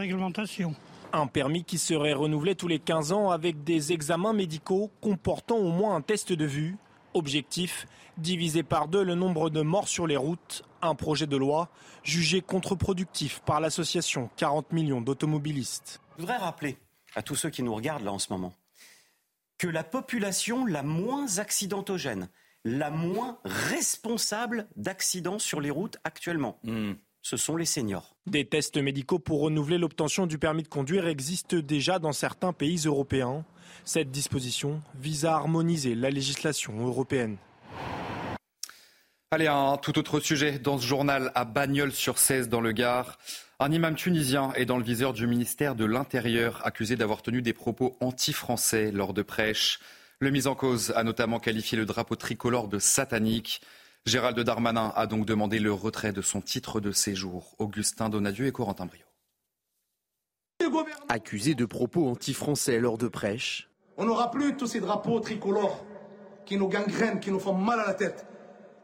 Un 1.12 1.28
permis 1.28 1.64
qui 1.64 1.78
serait 1.78 2.14
renouvelé 2.14 2.56
tous 2.56 2.68
les 2.68 2.80
15 2.80 3.12
ans 3.12 3.30
avec 3.30 3.64
des 3.64 3.92
examens 3.94 4.34
médicaux 4.34 4.92
comportant 5.02 5.58
au 5.58 5.72
moins 5.72 5.96
un 5.96 6.02
test 6.02 6.34
de 6.34 6.46
vue 6.46 6.78
Objectif 7.14 7.86
diviser 8.18 8.64
par 8.64 8.88
deux 8.88 9.04
le 9.04 9.16
nombre 9.16 9.50
de 9.50 9.62
morts 9.62 9.88
sur 9.88 10.08
les 10.08 10.18
routes. 10.18 10.64
Un 10.82 10.96
projet 10.96 11.28
de 11.28 11.38
loi 11.38 11.70
jugé 12.04 12.42
contre-productif 12.42 13.42
par 13.46 13.60
l'association 13.60 14.30
40 14.38 14.72
millions 14.74 15.02
d'automobilistes. 15.02 16.02
Je 16.18 16.22
voudrais 16.22 16.38
rappeler 16.38 16.78
à 17.16 17.22
tous 17.22 17.36
ceux 17.36 17.50
qui 17.50 17.64
nous 17.64 17.74
regardent 17.74 18.04
là 18.04 18.12
en 18.12 18.20
ce 18.20 18.34
moment 18.34 18.54
que 19.58 19.68
la 19.68 19.84
population 19.84 20.66
la 20.66 20.84
moins 20.84 21.38
accidentogène, 21.38 22.28
la 22.66 22.90
moins 22.90 23.38
responsable 23.46 24.68
d'accidents 24.76 25.40
sur 25.40 25.62
les 25.62 25.70
routes 25.70 25.98
actuellement, 26.04 26.60
Hmm. 26.64 26.94
Ce 27.24 27.38
sont 27.38 27.56
les 27.56 27.66
seniors. 27.66 28.16
Des 28.28 28.46
tests 28.46 28.78
médicaux 28.78 29.18
pour 29.18 29.42
renouveler 29.42 29.78
l'obtention 29.78 30.28
du 30.28 30.38
permis 30.38 30.64
de 30.64 30.68
conduire 30.68 31.08
existent 31.08 31.58
déjà 31.58 31.98
dans 31.98 32.12
certains 32.12 32.54
pays 32.54 32.84
européens. 32.86 33.46
Cette 33.86 34.12
disposition 34.12 34.82
vise 35.00 35.26
à 35.26 35.34
harmoniser 35.34 35.96
la 35.96 36.10
législation 36.10 36.86
européenne. 36.86 37.38
Allez, 39.32 39.48
un 39.48 39.78
tout 39.78 39.98
autre 39.98 40.20
sujet 40.20 40.60
dans 40.60 40.78
ce 40.78 40.86
journal 40.86 41.32
à 41.34 41.44
Bagnols-sur-Cèze 41.46 42.50
dans 42.50 42.62
le 42.62 42.72
Gard. 42.72 43.18
Un 43.60 43.72
imam 43.72 43.96
tunisien 43.96 44.52
est 44.54 44.66
dans 44.66 44.78
le 44.78 44.84
viseur 44.84 45.14
du 45.14 45.26
ministère 45.26 45.76
de 45.76 45.86
l'Intérieur, 45.86 46.62
accusé 46.66 46.98
d'avoir 46.98 47.22
tenu 47.22 47.42
des 47.42 47.54
propos 47.54 47.98
anti-français 48.02 48.92
lors 48.92 49.14
de 49.14 49.24
prêches. 49.24 49.80
Le 50.20 50.30
mis 50.30 50.46
en 50.46 50.56
cause 50.56 50.92
a 50.96 51.04
notamment 51.04 51.40
qualifié 51.40 51.78
le 51.78 51.86
drapeau 51.86 52.16
tricolore 52.16 52.68
de 52.68 52.80
satanique. 52.80 53.62
Gérald 54.06 54.38
Darmanin 54.38 54.92
a 54.98 55.08
donc 55.08 55.26
demandé 55.26 55.60
le 55.60 55.72
retrait 55.72 56.12
de 56.12 56.22
son 56.22 56.42
titre 56.42 56.82
de 56.82 56.92
séjour. 56.92 57.56
Augustin 57.58 58.10
Donadieu 58.10 58.48
et 58.48 58.52
Corentin 58.52 58.86
Brio. 58.86 59.06
Accusé 61.08 61.56
de 61.56 61.66
propos 61.66 62.10
anti-français 62.10 62.80
lors 62.80 62.98
de 62.98 63.08
prêches, 63.08 63.70
On 63.98 64.06
n'aura 64.06 64.32
plus 64.32 64.58
tous 64.58 64.68
ces 64.68 64.80
drapeaux 64.82 65.20
tricolores 65.20 65.86
qui 66.46 66.58
nous 66.58 66.68
gangrènent, 66.68 67.20
qui 67.20 67.32
nous 67.32 67.40
font 67.40 67.54
mal 67.54 67.80
à 67.80 67.86
la 67.86 67.94
tête, 67.94 68.26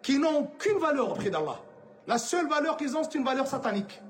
qui 0.03 0.19
n'ont 0.19 0.39
aucune 0.43 0.77
valeur 0.77 1.11
auprès 1.11 1.29
d'Allah. 1.29 1.59
La 2.07 2.17
seule 2.17 2.47
valeur 2.47 2.77
qu'ils 2.77 2.95
ont, 2.95 3.03
c'est 3.03 3.17
une 3.17 3.25
valeur 3.25 3.47
satanique. 3.47 4.01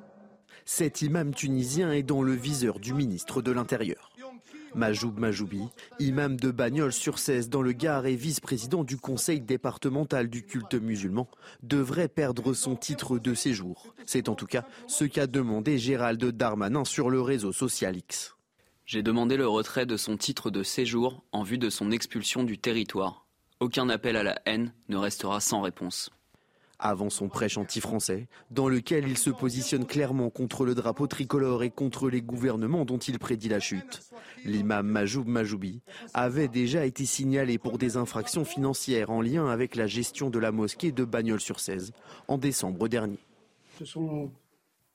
cet 0.65 1.01
imam 1.01 1.33
tunisien 1.33 1.91
est 1.91 2.03
dans 2.03 2.21
le 2.21 2.33
viseur 2.33 2.79
du 2.79 2.93
ministre 2.93 3.41
de 3.41 3.51
l'Intérieur. 3.51 4.08
Majoub 4.75 5.17
Majoubi, 5.17 5.61
imam 5.99 6.37
de 6.37 6.51
Bagnols-sur-Cèze 6.51 7.49
dans 7.49 7.61
le 7.61 7.71
Gard 7.71 8.05
et 8.05 8.15
vice-président 8.15 8.83
du 8.83 8.97
conseil 8.97 9.41
départemental 9.41 10.29
du 10.29 10.43
culte 10.43 10.75
musulman, 10.75 11.27
devrait 11.63 12.07
perdre 12.07 12.53
son 12.53 12.75
titre 12.75 13.19
de 13.19 13.33
séjour. 13.33 13.93
C'est 14.05 14.29
en 14.29 14.35
tout 14.35 14.45
cas 14.45 14.65
ce 14.87 15.05
qu'a 15.05 15.27
demandé 15.27 15.77
Gérald 15.77 16.23
Darmanin 16.23 16.85
sur 16.85 17.09
le 17.09 17.21
réseau 17.21 17.51
social 17.51 17.97
X. 17.97 18.35
J'ai 18.85 19.03
demandé 19.03 19.37
le 19.37 19.47
retrait 19.47 19.85
de 19.85 19.97
son 19.97 20.17
titre 20.17 20.49
de 20.49 20.63
séjour 20.63 21.23
en 21.31 21.43
vue 21.43 21.57
de 21.57 21.69
son 21.69 21.91
expulsion 21.91 22.43
du 22.43 22.57
territoire. 22.57 23.25
Aucun 23.59 23.89
appel 23.89 24.15
à 24.15 24.23
la 24.23 24.41
haine 24.45 24.73
ne 24.87 24.97
restera 24.97 25.39
sans 25.39 25.61
réponse. 25.61 26.09
Avant 26.81 27.09
son 27.09 27.27
prêche 27.27 27.57
anti-français, 27.57 28.29
dans 28.51 28.69
lequel 28.69 29.05
il 29.05 29.17
se 29.17 29.29
positionne 29.29 29.85
clairement 29.85 30.29
contre 30.29 30.65
le 30.65 30.75
drapeau 30.75 31.07
tricolore 31.07 31.63
et 31.63 31.71
contre 31.71 32.09
les 32.09 32.21
gouvernements 32.21 32.85
dont 32.85 32.97
il 32.97 33.19
prédit 33.19 33.49
la 33.49 33.59
chute, 33.59 34.01
l'imam 34.45 34.87
Majoub 34.87 35.25
Majoubi 35.25 35.81
avait 36.13 36.47
déjà 36.47 36.85
été 36.85 37.05
signalé 37.05 37.57
pour 37.57 37.77
des 37.77 37.97
infractions 37.97 38.45
financières 38.45 39.09
en 39.09 39.21
lien 39.21 39.47
avec 39.47 39.75
la 39.75 39.87
gestion 39.87 40.29
de 40.29 40.39
la 40.39 40.53
mosquée 40.53 40.93
de 40.93 41.03
Bagnols-sur-Cèze 41.03 41.91
en 42.29 42.37
décembre 42.37 42.87
dernier. 42.87 43.19
Ce 43.77 43.83
sont 43.83 44.31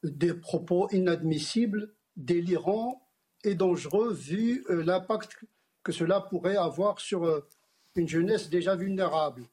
des 0.03 0.33
propos 0.33 0.89
inadmissibles, 0.91 1.93
délirants 2.17 3.07
et 3.45 3.55
dangereux 3.55 4.13
vu 4.13 4.65
euh, 4.71 4.83
l'impact 4.83 5.45
que 5.83 5.93
cela 5.93 6.23
pourrait 6.23 6.57
avoir 6.57 6.99
sur 6.99 7.25
euh, 7.25 7.47
une 7.95 8.09
jeunesse 8.09 8.49
déjà 8.49 8.75
vulnérable. 8.75 9.45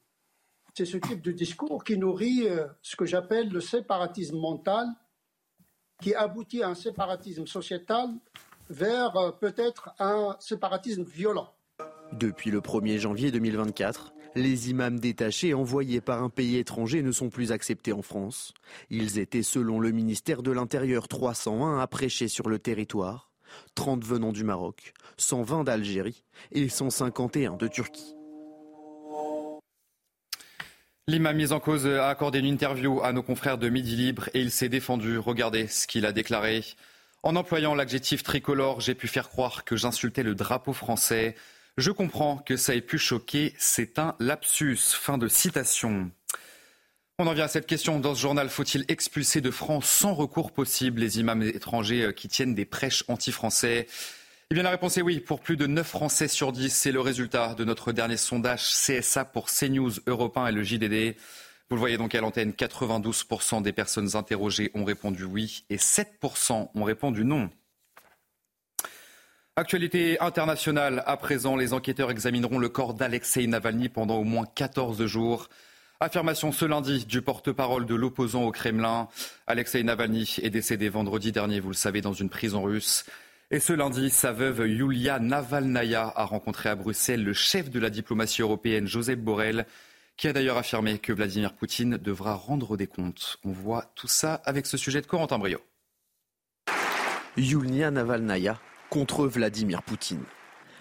C'est 0.74 0.86
ce 0.86 0.96
type 0.96 1.20
de 1.20 1.32
discours 1.32 1.84
qui 1.84 1.98
nourrit 1.98 2.48
euh, 2.48 2.66
ce 2.80 2.96
que 2.96 3.04
j'appelle 3.04 3.50
le 3.50 3.60
séparatisme 3.60 4.38
mental, 4.38 4.86
qui 6.00 6.14
aboutit 6.14 6.62
à 6.62 6.68
un 6.68 6.74
séparatisme 6.74 7.46
sociétal 7.46 8.08
vers 8.70 9.16
euh, 9.16 9.32
peut-être 9.32 9.90
un 9.98 10.36
séparatisme 10.40 11.04
violent. 11.04 11.52
Depuis 12.12 12.50
le 12.50 12.60
1er 12.60 12.98
janvier 12.98 13.30
2024, 13.30 14.14
les 14.34 14.70
imams 14.70 14.98
détachés 14.98 15.52
envoyés 15.52 16.00
par 16.00 16.22
un 16.22 16.30
pays 16.30 16.56
étranger 16.56 17.02
ne 17.02 17.12
sont 17.12 17.28
plus 17.28 17.52
acceptés 17.52 17.92
en 17.92 18.02
France. 18.02 18.54
Ils 18.88 19.18
étaient, 19.18 19.42
selon 19.42 19.78
le 19.78 19.90
ministère 19.92 20.42
de 20.42 20.52
l'Intérieur, 20.52 21.06
301 21.06 21.80
à 21.80 21.86
prêcher 21.86 22.28
sur 22.28 22.48
le 22.48 22.58
territoire, 22.58 23.30
30 23.74 24.04
venant 24.04 24.32
du 24.32 24.44
Maroc, 24.44 24.94
120 25.18 25.64
d'Algérie 25.64 26.24
et 26.52 26.68
151 26.68 27.56
de 27.56 27.68
Turquie. 27.68 28.14
L'imam 31.08 31.36
mis 31.36 31.50
en 31.50 31.58
cause 31.58 31.88
a 31.88 32.08
accordé 32.08 32.38
une 32.38 32.46
interview 32.46 33.02
à 33.02 33.12
nos 33.12 33.24
confrères 33.24 33.58
de 33.58 33.68
Midi 33.68 33.96
Libre 33.96 34.28
et 34.34 34.40
il 34.40 34.52
s'est 34.52 34.68
défendu. 34.68 35.18
Regardez 35.18 35.66
ce 35.66 35.88
qu'il 35.88 36.06
a 36.06 36.12
déclaré. 36.12 36.64
En 37.24 37.34
employant 37.34 37.74
l'adjectif 37.74 38.22
tricolore, 38.22 38.80
j'ai 38.80 38.94
pu 38.94 39.08
faire 39.08 39.28
croire 39.28 39.64
que 39.64 39.74
j'insultais 39.74 40.22
le 40.22 40.36
drapeau 40.36 40.72
français. 40.72 41.34
Je 41.76 41.90
comprends 41.90 42.36
que 42.36 42.56
ça 42.56 42.76
ait 42.76 42.80
pu 42.80 42.98
choquer. 42.98 43.52
C'est 43.58 43.98
un 43.98 44.14
lapsus. 44.20 44.78
Fin 44.94 45.18
de 45.18 45.26
citation. 45.26 46.12
On 47.18 47.26
en 47.26 47.32
vient 47.32 47.46
à 47.46 47.48
cette 47.48 47.66
question. 47.66 47.98
Dans 47.98 48.14
ce 48.14 48.20
journal, 48.20 48.48
faut-il 48.48 48.84
expulser 48.86 49.40
de 49.40 49.50
France 49.50 49.88
sans 49.88 50.14
recours 50.14 50.52
possible 50.52 51.00
les 51.00 51.18
imams 51.18 51.42
étrangers 51.42 52.12
qui 52.14 52.28
tiennent 52.28 52.54
des 52.54 52.64
prêches 52.64 53.02
anti-français? 53.08 53.88
Eh 54.52 54.54
bien, 54.54 54.64
la 54.64 54.70
réponse 54.70 54.98
est 54.98 55.02
oui. 55.02 55.18
Pour 55.18 55.40
plus 55.40 55.56
de 55.56 55.66
9 55.66 55.86
Français 55.86 56.28
sur 56.28 56.52
10, 56.52 56.68
c'est 56.68 56.92
le 56.92 57.00
résultat 57.00 57.54
de 57.54 57.64
notre 57.64 57.90
dernier 57.90 58.18
sondage 58.18 58.60
CSA 58.60 59.24
pour 59.24 59.46
CNews, 59.46 59.92
Europe 60.06 60.36
1 60.36 60.48
et 60.48 60.52
le 60.52 60.62
JDD. 60.62 61.16
Vous 61.70 61.76
le 61.76 61.80
voyez 61.80 61.96
donc 61.96 62.14
à 62.14 62.20
l'antenne, 62.20 62.50
92% 62.50 63.62
des 63.62 63.72
personnes 63.72 64.14
interrogées 64.14 64.70
ont 64.74 64.84
répondu 64.84 65.24
oui 65.24 65.64
et 65.70 65.78
7% 65.78 66.68
ont 66.74 66.84
répondu 66.84 67.24
non. 67.24 67.48
Actualité 69.56 70.20
internationale. 70.20 71.02
À 71.06 71.16
présent, 71.16 71.56
les 71.56 71.72
enquêteurs 71.72 72.10
examineront 72.10 72.58
le 72.58 72.68
corps 72.68 72.92
d'Alexei 72.92 73.46
Navalny 73.46 73.88
pendant 73.88 74.16
au 74.16 74.24
moins 74.24 74.44
14 74.44 75.06
jours. 75.06 75.48
Affirmation 75.98 76.52
ce 76.52 76.66
lundi 76.66 77.06
du 77.06 77.22
porte-parole 77.22 77.86
de 77.86 77.94
l'opposant 77.94 78.42
au 78.42 78.52
Kremlin. 78.52 79.08
Alexei 79.46 79.82
Navalny 79.82 80.36
est 80.42 80.50
décédé 80.50 80.90
vendredi 80.90 81.32
dernier, 81.32 81.58
vous 81.58 81.70
le 81.70 81.74
savez, 81.74 82.02
dans 82.02 82.12
une 82.12 82.28
prison 82.28 82.62
russe. 82.64 83.06
Et 83.54 83.60
ce 83.60 83.74
lundi, 83.74 84.08
sa 84.08 84.32
veuve 84.32 84.66
Yulia 84.66 85.18
Navalnaya 85.18 86.10
a 86.16 86.24
rencontré 86.24 86.70
à 86.70 86.74
Bruxelles 86.74 87.22
le 87.22 87.34
chef 87.34 87.68
de 87.68 87.78
la 87.78 87.90
diplomatie 87.90 88.40
européenne, 88.40 88.86
Joseph 88.86 89.18
Borrell, 89.18 89.66
qui 90.16 90.26
a 90.26 90.32
d'ailleurs 90.32 90.56
affirmé 90.56 90.98
que 90.98 91.12
Vladimir 91.12 91.52
Poutine 91.52 91.98
devra 91.98 92.32
rendre 92.32 92.78
des 92.78 92.86
comptes. 92.86 93.36
On 93.44 93.52
voit 93.52 93.92
tout 93.94 94.08
ça 94.08 94.40
avec 94.46 94.64
ce 94.64 94.78
sujet 94.78 95.02
de 95.02 95.06
Corentin 95.06 95.38
Brio. 95.38 95.58
Yulia 97.36 97.90
Navalnaya 97.90 98.58
contre 98.88 99.26
Vladimir 99.26 99.82
Poutine. 99.82 100.24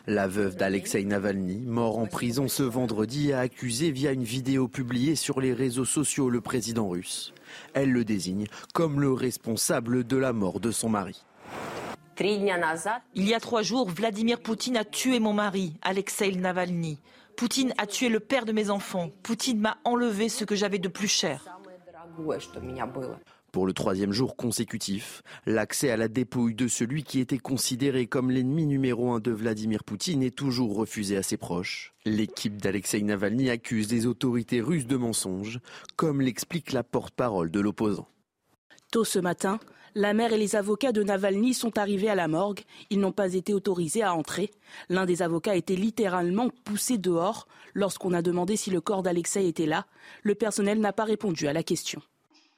La 0.08 0.30
veuve 0.30 0.56
d'Alexei 0.56 1.04
Navalny, 1.04 1.58
mort 1.58 2.00
en 2.00 2.08
prison 2.08 2.48
ce 2.48 2.64
vendredi, 2.64 3.34
a 3.34 3.40
accusé 3.42 3.92
via 3.92 4.14
une 4.14 4.24
vidéo 4.24 4.70
publiée 4.70 5.18
sur 5.18 5.42
les 5.42 5.54
réseaux 5.54 5.84
sociaux 5.84 6.30
le 6.30 6.40
président 6.40 6.88
russe. 6.88 7.34
Elle 7.74 7.92
le 7.92 8.06
désigne 8.06 8.46
comme 8.74 9.02
le 9.02 9.12
responsable 9.12 10.06
de 10.08 10.16
la 10.16 10.32
mort 10.32 10.62
de 10.62 10.72
son 10.72 10.88
mari. 10.88 11.26
Il 12.24 13.28
y 13.28 13.34
a 13.34 13.40
trois 13.40 13.62
jours, 13.64 13.90
Vladimir 13.90 14.40
Poutine 14.40 14.78
a 14.78 14.86
tué 14.86 15.20
mon 15.20 15.34
mari, 15.34 15.74
Alexei 15.82 16.32
Navalny. 16.36 17.00
Poutine 17.36 17.74
a 17.78 17.88
tué 17.88 18.10
le 18.10 18.20
père 18.20 18.46
de 18.46 18.52
mes 18.52 18.70
enfants. 18.70 19.10
Poutine 19.24 19.60
m'a 19.60 19.78
enlevé 19.86 20.30
ce 20.30 20.46
que 20.46 20.56
j'avais 20.56 20.78
de 20.78 20.88
plus 20.88 21.08
cher. 21.08 21.46
Pour 23.52 23.66
le 23.66 23.74
troisième 23.74 24.12
jour 24.12 24.36
consécutif, 24.36 25.24
l'accès 25.46 25.90
à 25.90 25.98
la 25.98 26.08
dépouille 26.08 26.54
de 26.54 26.68
celui 26.68 27.04
qui 27.04 27.20
était 27.20 27.40
considéré 27.40 28.06
comme 28.06 28.30
l'ennemi 28.30 28.66
numéro 28.66 29.12
un 29.12 29.20
de 29.20 29.32
Vladimir 29.32 29.84
Poutine 29.84 30.22
est 30.22 30.36
toujours 30.36 30.76
refusé 30.76 31.18
à 31.18 31.24
ses 31.24 31.38
proches. 31.38 31.94
L'équipe 32.06 32.62
d'Alexei 32.62 33.02
Navalny 33.02 33.50
accuse 33.50 33.92
les 33.92 34.06
autorités 34.06 34.62
russes 34.62 34.88
de 34.88 34.96
mensonges, 34.96 35.60
comme 35.96 36.22
l'explique 36.22 36.72
la 36.72 36.84
porte-parole 36.84 37.50
de 37.50 37.60
l'opposant. 37.60 38.08
Tôt 38.92 39.06
ce 39.06 39.20
matin, 39.20 39.60
la 39.96 40.14
mère 40.14 40.34
et 40.34 40.38
les 40.38 40.56
avocats 40.56 40.92
de 40.92 41.04
Navalny 41.04 41.54
sont 41.54 41.78
arrivés 41.78 42.10
à 42.10 42.16
la 42.16 42.28
morgue. 42.28 42.62
Ils 42.90 43.00
n'ont 43.00 43.12
pas 43.12 43.34
été 43.34 43.54
autorisés 43.54 44.04
à 44.04 44.14
entrer. 44.14 44.52
L'un 44.90 45.06
des 45.06 45.22
avocats 45.22 45.52
a 45.52 45.56
été 45.56 45.76
littéralement 45.76 46.50
poussé 46.64 46.98
dehors 46.98 47.48
lorsqu'on 47.74 48.14
a 48.14 48.22
demandé 48.22 48.56
si 48.56 48.70
le 48.70 48.82
corps 48.82 49.04
d'Alexei 49.04 49.48
était 49.48 49.66
là. 49.66 49.86
Le 50.24 50.36
personnel 50.36 50.80
n'a 50.80 50.94
pas 50.94 51.04
répondu 51.04 51.48
à 51.48 51.54
la 51.54 51.64
question. 51.64 52.02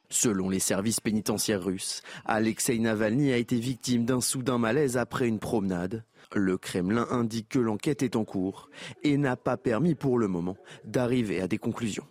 Selon 0.10 0.50
les 0.50 0.60
services 0.60 1.00
pénitentiaires 1.00 1.63
russes, 1.63 2.04
Alexei 2.25 2.78
Navalny 2.78 3.32
a 3.34 3.38
été 3.38 3.56
victime 3.56 4.06
d'un 4.06 4.22
soudain 4.22 4.60
malaise 4.60 4.98
après 4.98 5.28
une 5.28 5.40
promenade. 5.40 6.04
Le 6.36 6.58
Kremlin 6.58 7.08
indique 7.10 7.50
que 7.50 7.60
l'enquête 7.60 8.04
est 8.04 8.16
en 8.16 8.24
cours 8.24 8.70
et 9.04 9.18
n'a 9.18 9.36
pas 9.36 9.58
permis 9.58 9.96
pour 9.96 10.20
le 10.20 10.28
moment 10.28 10.58
d'arriver 10.84 11.42
à 11.42 11.48
des 11.48 11.58
conclusions. 11.58 12.06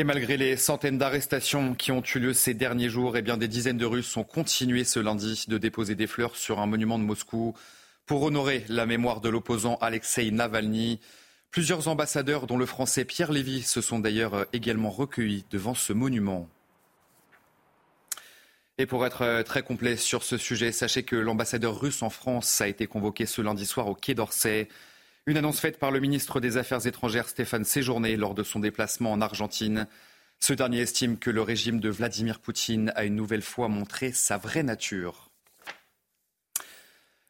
Et 0.00 0.04
malgré 0.04 0.36
les 0.36 0.56
centaines 0.56 0.96
d'arrestations 0.96 1.74
qui 1.74 1.90
ont 1.90 2.04
eu 2.14 2.20
lieu 2.20 2.32
ces 2.32 2.54
derniers 2.54 2.88
jours, 2.88 3.16
eh 3.16 3.22
bien 3.22 3.36
des 3.36 3.48
dizaines 3.48 3.78
de 3.78 3.84
Russes 3.84 4.16
ont 4.16 4.22
continué 4.22 4.84
ce 4.84 5.00
lundi 5.00 5.46
de 5.48 5.58
déposer 5.58 5.96
des 5.96 6.06
fleurs 6.06 6.36
sur 6.36 6.60
un 6.60 6.66
monument 6.66 7.00
de 7.00 7.02
Moscou 7.02 7.52
pour 8.06 8.22
honorer 8.22 8.64
la 8.68 8.86
mémoire 8.86 9.20
de 9.20 9.28
l'opposant 9.28 9.76
Alexei 9.80 10.30
Navalny. 10.30 11.00
Plusieurs 11.50 11.88
ambassadeurs, 11.88 12.46
dont 12.46 12.56
le 12.56 12.64
français 12.64 13.04
Pierre 13.04 13.32
Lévy, 13.32 13.62
se 13.62 13.80
sont 13.80 13.98
d'ailleurs 13.98 14.34
euh, 14.34 14.44
également 14.52 14.90
recueillis 14.90 15.44
devant 15.50 15.74
ce 15.74 15.92
monument. 15.92 16.48
Et 18.78 18.86
pour 18.86 19.04
être 19.04 19.22
euh, 19.22 19.42
très 19.42 19.64
complet 19.64 19.96
sur 19.96 20.22
ce 20.22 20.36
sujet, 20.36 20.70
sachez 20.70 21.02
que 21.02 21.16
l'ambassadeur 21.16 21.80
russe 21.80 22.04
en 22.04 22.10
France 22.10 22.60
a 22.60 22.68
été 22.68 22.86
convoqué 22.86 23.26
ce 23.26 23.42
lundi 23.42 23.66
soir 23.66 23.88
au 23.88 23.96
Quai 23.96 24.14
d'Orsay. 24.14 24.68
Une 25.28 25.36
annonce 25.36 25.60
faite 25.60 25.78
par 25.78 25.90
le 25.90 26.00
ministre 26.00 26.40
des 26.40 26.56
Affaires 26.56 26.86
étrangères 26.86 27.28
Stéphane 27.28 27.66
Séjourné 27.66 28.16
lors 28.16 28.34
de 28.34 28.42
son 28.42 28.60
déplacement 28.60 29.12
en 29.12 29.20
Argentine. 29.20 29.86
Ce 30.40 30.54
dernier 30.54 30.80
estime 30.80 31.18
que 31.18 31.28
le 31.28 31.42
régime 31.42 31.80
de 31.80 31.90
Vladimir 31.90 32.40
Poutine 32.40 32.94
a 32.96 33.04
une 33.04 33.14
nouvelle 33.14 33.42
fois 33.42 33.68
montré 33.68 34.10
sa 34.12 34.38
vraie 34.38 34.62
nature. 34.62 35.28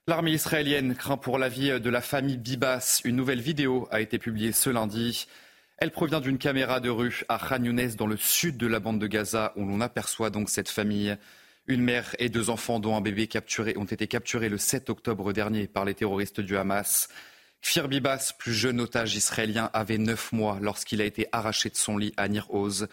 L'armée 0.07 0.31
israélienne 0.31 0.95
craint 0.95 1.17
pour 1.17 1.39
la 1.39 1.49
vie 1.49 1.81
de 1.81 1.91
la 1.91 2.01
famille 2.01 2.37
Bibas. 2.37 3.01
Une 3.03 3.17
nouvelle 3.17 3.41
vidéo 3.41 3.89
a 3.91 4.01
été 4.01 4.21
publiée 4.21 4.53
ce 4.53 4.71
lundi. 4.71 5.27
Elle 5.79 5.91
provient 5.91 6.21
d'une 6.21 6.39
caméra 6.39 6.79
de 6.79 6.91
rue 6.91 7.25
à 7.29 7.37
Khan 7.37 7.65
Younes, 7.65 7.97
dans 7.97 8.07
le 8.07 8.17
sud 8.17 8.57
de 8.59 8.69
la 8.69 8.79
bande 8.79 9.01
de 9.01 9.09
Gaza, 9.09 9.53
où 9.57 9.65
l'on 9.65 9.81
aperçoit 9.81 10.31
donc 10.31 10.51
cette 10.51 10.69
famille. 10.69 11.17
Une 11.67 11.83
mère 11.83 12.15
et 12.21 12.29
deux 12.29 12.49
enfants, 12.49 12.79
dont 12.79 12.95
un 12.95 13.01
bébé 13.01 13.27
capturé, 13.27 13.77
ont 13.77 13.87
été 13.87 14.07
capturés 14.07 14.49
le 14.49 14.57
7 14.57 14.89
octobre 14.89 15.33
dernier 15.33 15.67
par 15.67 15.85
les 15.85 15.95
terroristes 15.95 16.41
du 16.41 16.57
Hamas. 16.57 17.09
Kfir 17.61 17.89
Bibas, 17.89 18.33
plus 18.39 18.55
jeune 18.55 18.81
otage 18.81 19.15
israélien, 19.17 19.71
avait 19.73 19.99
neuf 19.99 20.33
mois 20.33 20.59
lorsqu'il 20.61 21.01
a 21.01 21.05
été 21.05 21.27
arraché 21.33 21.69
de 21.71 21.77
son 21.77 21.99
lit 21.99 22.15
à 22.17 22.29
Nir 22.29 22.53
Oz. 22.55 22.89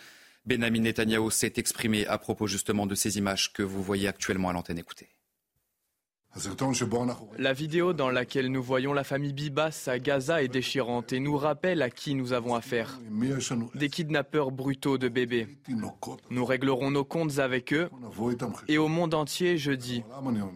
Benjamin 0.45 0.81
Netanyahu 0.81 1.31
s'est 1.31 1.53
exprimé 1.57 2.05
à 2.07 2.17
propos 2.17 2.47
justement 2.47 2.85
de 2.85 2.95
ces 2.95 3.17
images 3.17 3.53
que 3.53 3.63
vous 3.63 3.81
voyez 3.81 4.07
actuellement 4.07 4.49
à 4.49 4.53
l'antenne. 4.53 4.77
Écoutez. 4.77 5.09
La 7.37 7.53
vidéo 7.53 7.93
dans 7.93 8.09
laquelle 8.09 8.51
nous 8.51 8.61
voyons 8.61 8.91
la 8.91 9.05
famille 9.05 9.31
Bibas 9.31 9.85
à 9.87 9.99
Gaza 9.99 10.43
est 10.43 10.49
déchirante 10.49 11.13
et 11.13 11.19
nous 11.19 11.37
rappelle 11.37 11.81
à 11.81 11.89
qui 11.89 12.13
nous 12.13 12.33
avons 12.33 12.55
affaire. 12.55 12.99
Des 13.73 13.89
kidnappeurs 13.89 14.51
brutaux 14.51 14.97
de 14.97 15.07
bébés. 15.07 15.47
Nous 16.29 16.45
réglerons 16.45 16.91
nos 16.91 17.05
comptes 17.05 17.39
avec 17.39 17.73
eux 17.73 17.89
et 18.67 18.77
au 18.77 18.89
monde 18.89 19.13
entier, 19.13 19.57
je 19.57 19.71
dis, 19.71 20.03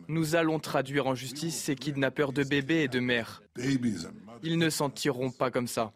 nous 0.10 0.36
allons 0.36 0.60
traduire 0.60 1.08
en 1.08 1.16
justice 1.16 1.56
ces 1.56 1.76
kidnappeurs 1.76 2.34
de 2.34 2.44
bébés 2.44 2.84
et 2.84 2.88
de 2.90 3.00
mères. 3.00 3.42
Ils 4.44 4.58
ne 4.58 4.70
s'en 4.70 4.90
tireront 4.90 5.32
pas 5.32 5.50
comme 5.50 5.68
ça. 5.68 5.94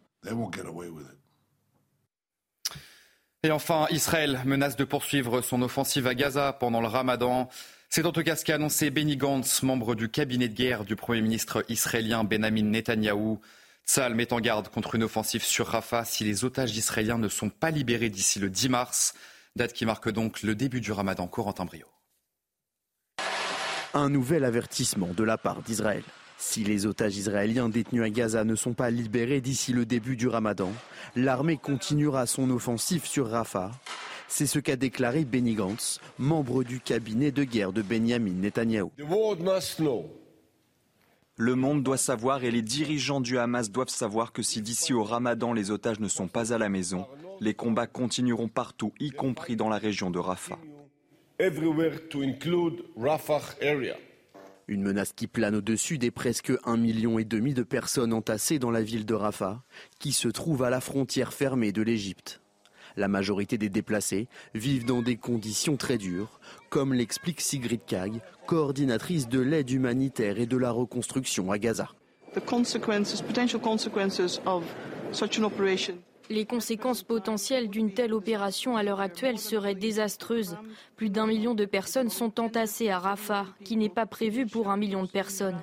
Et 3.46 3.52
enfin, 3.52 3.88
Israël 3.90 4.40
menace 4.46 4.78
de 4.78 4.86
poursuivre 4.86 5.42
son 5.42 5.62
offensive 5.62 6.08
à 6.08 6.16
Gaza 6.16 6.54
pendant 6.54 6.80
le 6.80 6.88
ramadan. 6.88 7.50
C'est 7.96 8.08
en 8.08 8.12
tout 8.12 8.24
cas 8.24 8.36
ce 8.36 8.44
qu'a 8.44 8.56
annoncé 8.56 8.90
Benny 8.90 9.18
Gantz, 9.18 9.62
membre 9.62 9.94
du 9.94 10.10
cabinet 10.10 10.48
de 10.48 10.56
guerre 10.56 10.84
du 10.84 10.96
Premier 10.96 11.22
ministre 11.22 11.64
israélien 11.70 12.24
Benjamin 12.24 12.64
Netanyahou. 12.64 13.40
Tzal 13.86 14.16
met 14.16 14.34
en 14.34 14.40
garde 14.40 14.68
contre 14.70 14.96
une 14.96 15.04
offensive 15.04 15.44
sur 15.44 15.68
Rafah 15.68 16.04
si 16.04 16.24
les 16.24 16.44
otages 16.44 16.76
israéliens 16.76 17.20
ne 17.20 17.28
sont 17.28 17.52
pas 17.52 17.70
libérés 17.70 18.10
d'ici 18.10 18.40
le 18.40 18.50
10 18.50 18.70
mars, 18.70 19.14
date 19.56 19.74
qui 19.74 19.86
marque 19.86 20.10
donc 20.10 20.42
le 20.42 20.56
début 20.56 20.82
du 20.82 20.92
ramadan 20.92 21.28
Corentin 21.28 21.66
Brio. 21.66 21.86
Un 23.94 24.10
nouvel 24.10 24.44
avertissement 24.44 25.14
de 25.16 25.24
la 25.24 25.38
part 25.38 25.62
d'Israël. 25.62 26.02
Si 26.40 26.64
les 26.64 26.88
otages 26.88 27.16
israéliens 27.16 27.70
détenus 27.70 28.02
à 28.02 28.10
Gaza 28.10 28.44
ne 28.44 28.56
sont 28.56 28.74
pas 28.74 28.90
libérés 28.90 29.40
d'ici 29.40 29.72
le 29.72 29.86
début 29.86 30.16
du 30.16 30.28
ramadan, 30.28 30.72
l'armée 31.16 31.58
continuera 31.58 32.26
son 32.26 32.50
offensive 32.50 33.06
sur 33.06 33.30
Rafah 33.30 33.70
c'est 34.34 34.48
ce 34.48 34.58
qu'a 34.58 34.76
déclaré 34.76 35.26
Benny 35.26 35.54
Gantz, 35.54 36.00
membre 36.18 36.64
du 36.64 36.80
cabinet 36.80 37.32
de 37.32 37.44
guerre 37.44 37.72
de 37.72 37.84
Benjamin 37.84 38.34
Netanyahou. 38.34 38.92
Le 41.36 41.56
monde 41.56 41.84
doit 41.84 41.98
savoir 41.98 42.44
et 42.44 42.50
les 42.50 42.64
dirigeants 42.64 43.22
du 43.22 43.38
Hamas 43.38 43.70
doivent 43.70 43.90
savoir 43.90 44.32
que 44.32 44.42
si 44.42 44.64
d'ici 44.64 44.92
au 44.92 45.04
ramadan 45.04 45.54
les 45.54 45.70
otages 45.70 46.00
ne 46.00 46.08
sont 46.08 46.28
pas 46.28 46.52
à 46.52 46.58
la 46.58 46.68
maison, 46.68 47.06
les 47.42 47.54
combats 47.54 47.86
continueront 47.86 48.48
partout, 48.48 48.92
y 49.00 49.12
compris 49.12 49.56
dans 49.56 49.70
la 49.70 49.78
région 49.78 50.10
de 50.10 50.18
Rafah. 50.18 50.58
Une 54.68 54.82
menace 54.82 55.14
qui 55.14 55.28
plane 55.28 55.56
au-dessus 55.56 56.00
des 56.00 56.10
presque 56.10 56.50
1,5 56.50 56.80
million 56.80 57.20
et 57.20 57.26
demi 57.26 57.54
de 57.54 57.62
personnes 57.62 58.14
entassées 58.14 58.58
dans 58.58 58.72
la 58.72 58.82
ville 58.82 59.06
de 59.06 59.14
Rafah, 59.14 59.64
qui 60.00 60.12
se 60.12 60.28
trouve 60.28 60.64
à 60.64 60.72
la 60.72 60.82
frontière 60.82 61.34
fermée 61.34 61.72
de 61.72 61.84
l'Égypte. 61.84 62.43
La 62.96 63.08
majorité 63.08 63.58
des 63.58 63.70
déplacés 63.70 64.28
vivent 64.54 64.86
dans 64.86 65.02
des 65.02 65.16
conditions 65.16 65.78
très 65.78 65.98
dures, 65.98 66.40
comme 66.70 66.94
l'explique 66.94 67.42
Sigrid 67.42 67.82
Kag, 67.86 68.22
coordinatrice 68.46 69.28
de 69.28 69.40
l'aide 69.40 69.72
humanitaire 69.72 70.40
et 70.40 70.46
de 70.46 70.58
la 70.58 70.72
reconstruction 70.72 71.52
à 71.52 71.58
Gaza. 71.58 71.90
Les 76.30 76.46
conséquences 76.46 77.04
potentielles 77.04 77.70
d'une 77.70 77.94
telle 77.94 78.14
opération 78.14 78.78
à 78.78 78.84
l'heure 78.84 79.02
actuelle 79.02 79.38
seraient 79.38 79.76
désastreuses. 79.76 80.58
Plus 81.04 81.10
d'un 81.10 81.28
million 81.28 81.54
de 81.54 81.66
personnes 81.66 82.10
sont 82.10 82.40
entassées 82.40 82.90
à 82.90 82.98
Rafah, 82.98 83.46
qui 83.66 83.76
n'est 83.76 83.90
pas 83.90 84.06
prévu 84.06 84.46
pour 84.46 84.70
un 84.70 84.78
million 84.78 85.04
de 85.04 85.10
personnes. 85.10 85.60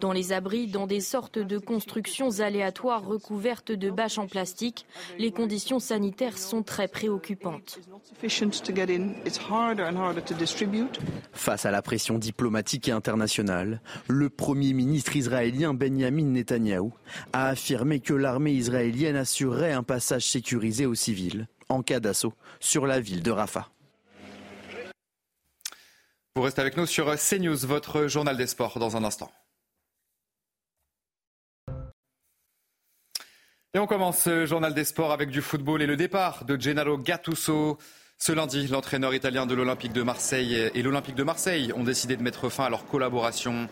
Dans 0.00 0.12
les 0.12 0.32
abris, 0.32 0.66
dans 0.66 0.86
des 0.86 1.02
sortes 1.02 1.38
de 1.38 1.58
constructions 1.58 2.40
aléatoires 2.40 3.04
recouvertes 3.04 3.70
de 3.70 3.90
bâches 3.90 4.16
en 4.16 4.26
plastique, 4.26 4.86
les 5.18 5.30
conditions 5.30 5.78
sanitaires 5.78 6.38
sont 6.38 6.62
très 6.62 6.88
préoccupantes. 6.88 7.80
Face 11.32 11.66
à 11.66 11.70
la 11.70 11.82
pression 11.82 12.16
diplomatique 12.16 12.88
et 12.88 12.92
internationale, 12.92 13.82
le 14.08 14.30
Premier 14.30 14.72
ministre 14.72 15.16
israélien 15.16 15.74
Benjamin 15.74 16.30
Netanyahou 16.30 16.94
a 17.34 17.48
affirmé 17.48 18.00
que 18.00 18.14
l'armée 18.14 18.52
israélienne 18.52 19.16
assurerait 19.16 19.72
un 19.72 19.82
passage 19.82 20.24
sécurisé 20.24 20.86
aux 20.86 20.94
civils 20.94 21.46
en 21.68 21.82
cas 21.82 22.00
d'assaut 22.00 22.32
sur 22.58 22.86
la 22.86 23.00
ville 23.00 23.22
de 23.22 23.30
Rafah. 23.30 23.68
Vous 26.38 26.44
restez 26.44 26.60
avec 26.60 26.76
nous 26.76 26.86
sur 26.86 27.12
CNews, 27.16 27.66
votre 27.66 28.06
journal 28.06 28.36
des 28.36 28.46
sports, 28.46 28.78
dans 28.78 28.96
un 28.96 29.02
instant. 29.02 29.32
Et 33.74 33.80
on 33.80 33.88
commence 33.88 34.18
ce 34.20 34.46
journal 34.46 34.72
des 34.72 34.84
sports 34.84 35.10
avec 35.10 35.30
du 35.30 35.42
football 35.42 35.82
et 35.82 35.86
le 35.86 35.96
départ 35.96 36.44
de 36.44 36.56
Gennaro 36.56 36.96
Gattuso. 36.96 37.78
Ce 38.18 38.30
lundi, 38.30 38.68
l'entraîneur 38.68 39.14
italien 39.14 39.46
de 39.46 39.54
l'Olympique 39.56 39.92
de 39.92 40.04
Marseille 40.04 40.54
et 40.72 40.80
l'Olympique 40.80 41.16
de 41.16 41.24
Marseille 41.24 41.72
ont 41.74 41.82
décidé 41.82 42.16
de 42.16 42.22
mettre 42.22 42.50
fin 42.50 42.66
à 42.66 42.70
leur 42.70 42.86
collaboration. 42.86 43.68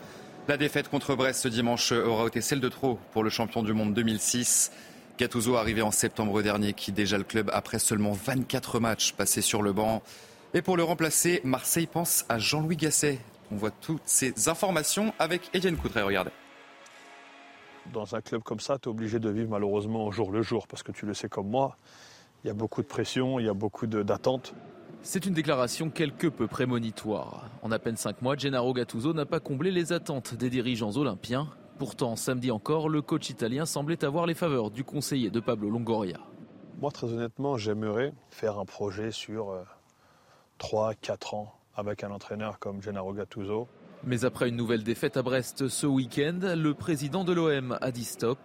La 0.48 0.56
défaite 0.56 0.88
contre 0.88 1.14
Brest 1.14 1.42
ce 1.42 1.46
dimanche 1.46 1.92
aura 1.92 2.26
été 2.26 2.40
celle 2.40 2.58
de 2.58 2.68
trop 2.68 2.98
pour 3.12 3.22
le 3.22 3.30
champion 3.30 3.62
du 3.62 3.74
monde 3.74 3.94
2006. 3.94 4.72
Gattuso 5.20 5.54
arrivé 5.54 5.82
en 5.82 5.92
septembre 5.92 6.42
dernier, 6.42 6.72
qui 6.72 6.90
déjà 6.90 7.16
le 7.16 7.22
club 7.22 7.48
après 7.54 7.78
seulement 7.78 8.10
24 8.10 8.80
matchs 8.80 9.12
passés 9.12 9.40
sur 9.40 9.62
le 9.62 9.72
banc. 9.72 10.02
Et 10.54 10.62
pour 10.62 10.76
le 10.76 10.84
remplacer, 10.84 11.40
Marseille 11.44 11.86
pense 11.86 12.24
à 12.28 12.38
Jean-Louis 12.38 12.76
Gasset. 12.76 13.18
On 13.50 13.56
voit 13.56 13.70
toutes 13.70 14.02
ces 14.06 14.48
informations 14.48 15.12
avec 15.18 15.50
Etienne 15.54 15.76
Coutret. 15.76 16.02
Regardez. 16.02 16.30
Dans 17.92 18.14
un 18.14 18.20
club 18.20 18.42
comme 18.42 18.60
ça, 18.60 18.78
tu 18.78 18.88
es 18.88 18.90
obligé 18.90 19.18
de 19.18 19.28
vivre 19.28 19.50
malheureusement 19.50 20.06
au 20.06 20.10
jour 20.10 20.32
le 20.32 20.42
jour, 20.42 20.66
parce 20.66 20.82
que 20.82 20.92
tu 20.92 21.06
le 21.06 21.14
sais 21.14 21.28
comme 21.28 21.48
moi, 21.48 21.76
il 22.42 22.48
y 22.48 22.50
a 22.50 22.54
beaucoup 22.54 22.82
de 22.82 22.86
pression, 22.86 23.38
il 23.38 23.46
y 23.46 23.48
a 23.48 23.54
beaucoup 23.54 23.86
d'attentes. 23.86 24.54
C'est 25.02 25.26
une 25.26 25.34
déclaration 25.34 25.90
quelque 25.90 26.26
peu 26.26 26.48
prémonitoire. 26.48 27.48
En 27.62 27.70
à 27.70 27.78
peine 27.78 27.96
cinq 27.96 28.22
mois, 28.22 28.36
Gennaro 28.36 28.72
Gattuso 28.72 29.12
n'a 29.12 29.26
pas 29.26 29.40
comblé 29.40 29.70
les 29.70 29.92
attentes 29.92 30.34
des 30.34 30.50
dirigeants 30.50 30.96
olympiens. 30.96 31.48
Pourtant, 31.78 32.16
samedi 32.16 32.50
encore, 32.50 32.88
le 32.88 33.02
coach 33.02 33.30
italien 33.30 33.66
semblait 33.66 34.04
avoir 34.04 34.26
les 34.26 34.34
faveurs 34.34 34.70
du 34.70 34.82
conseiller 34.82 35.30
de 35.30 35.38
Pablo 35.38 35.70
Longoria. 35.70 36.18
Moi, 36.80 36.90
très 36.90 37.06
honnêtement, 37.06 37.56
j'aimerais 37.56 38.12
faire 38.30 38.58
un 38.58 38.64
projet 38.64 39.10
sur 39.10 39.50
euh, 39.50 39.62
3-4 40.60 41.34
ans 41.36 41.54
avec 41.74 42.04
un 42.04 42.10
entraîneur 42.10 42.58
comme 42.58 42.82
Gennaro 42.82 43.12
Gattuso. 43.12 43.68
Mais 44.04 44.24
après 44.24 44.48
une 44.48 44.56
nouvelle 44.56 44.82
défaite 44.82 45.16
à 45.16 45.22
Brest 45.22 45.68
ce 45.68 45.86
week-end, 45.86 46.38
le 46.42 46.74
président 46.74 47.24
de 47.24 47.32
l'OM 47.32 47.78
a 47.80 47.90
dit 47.90 48.04
stop. 48.04 48.38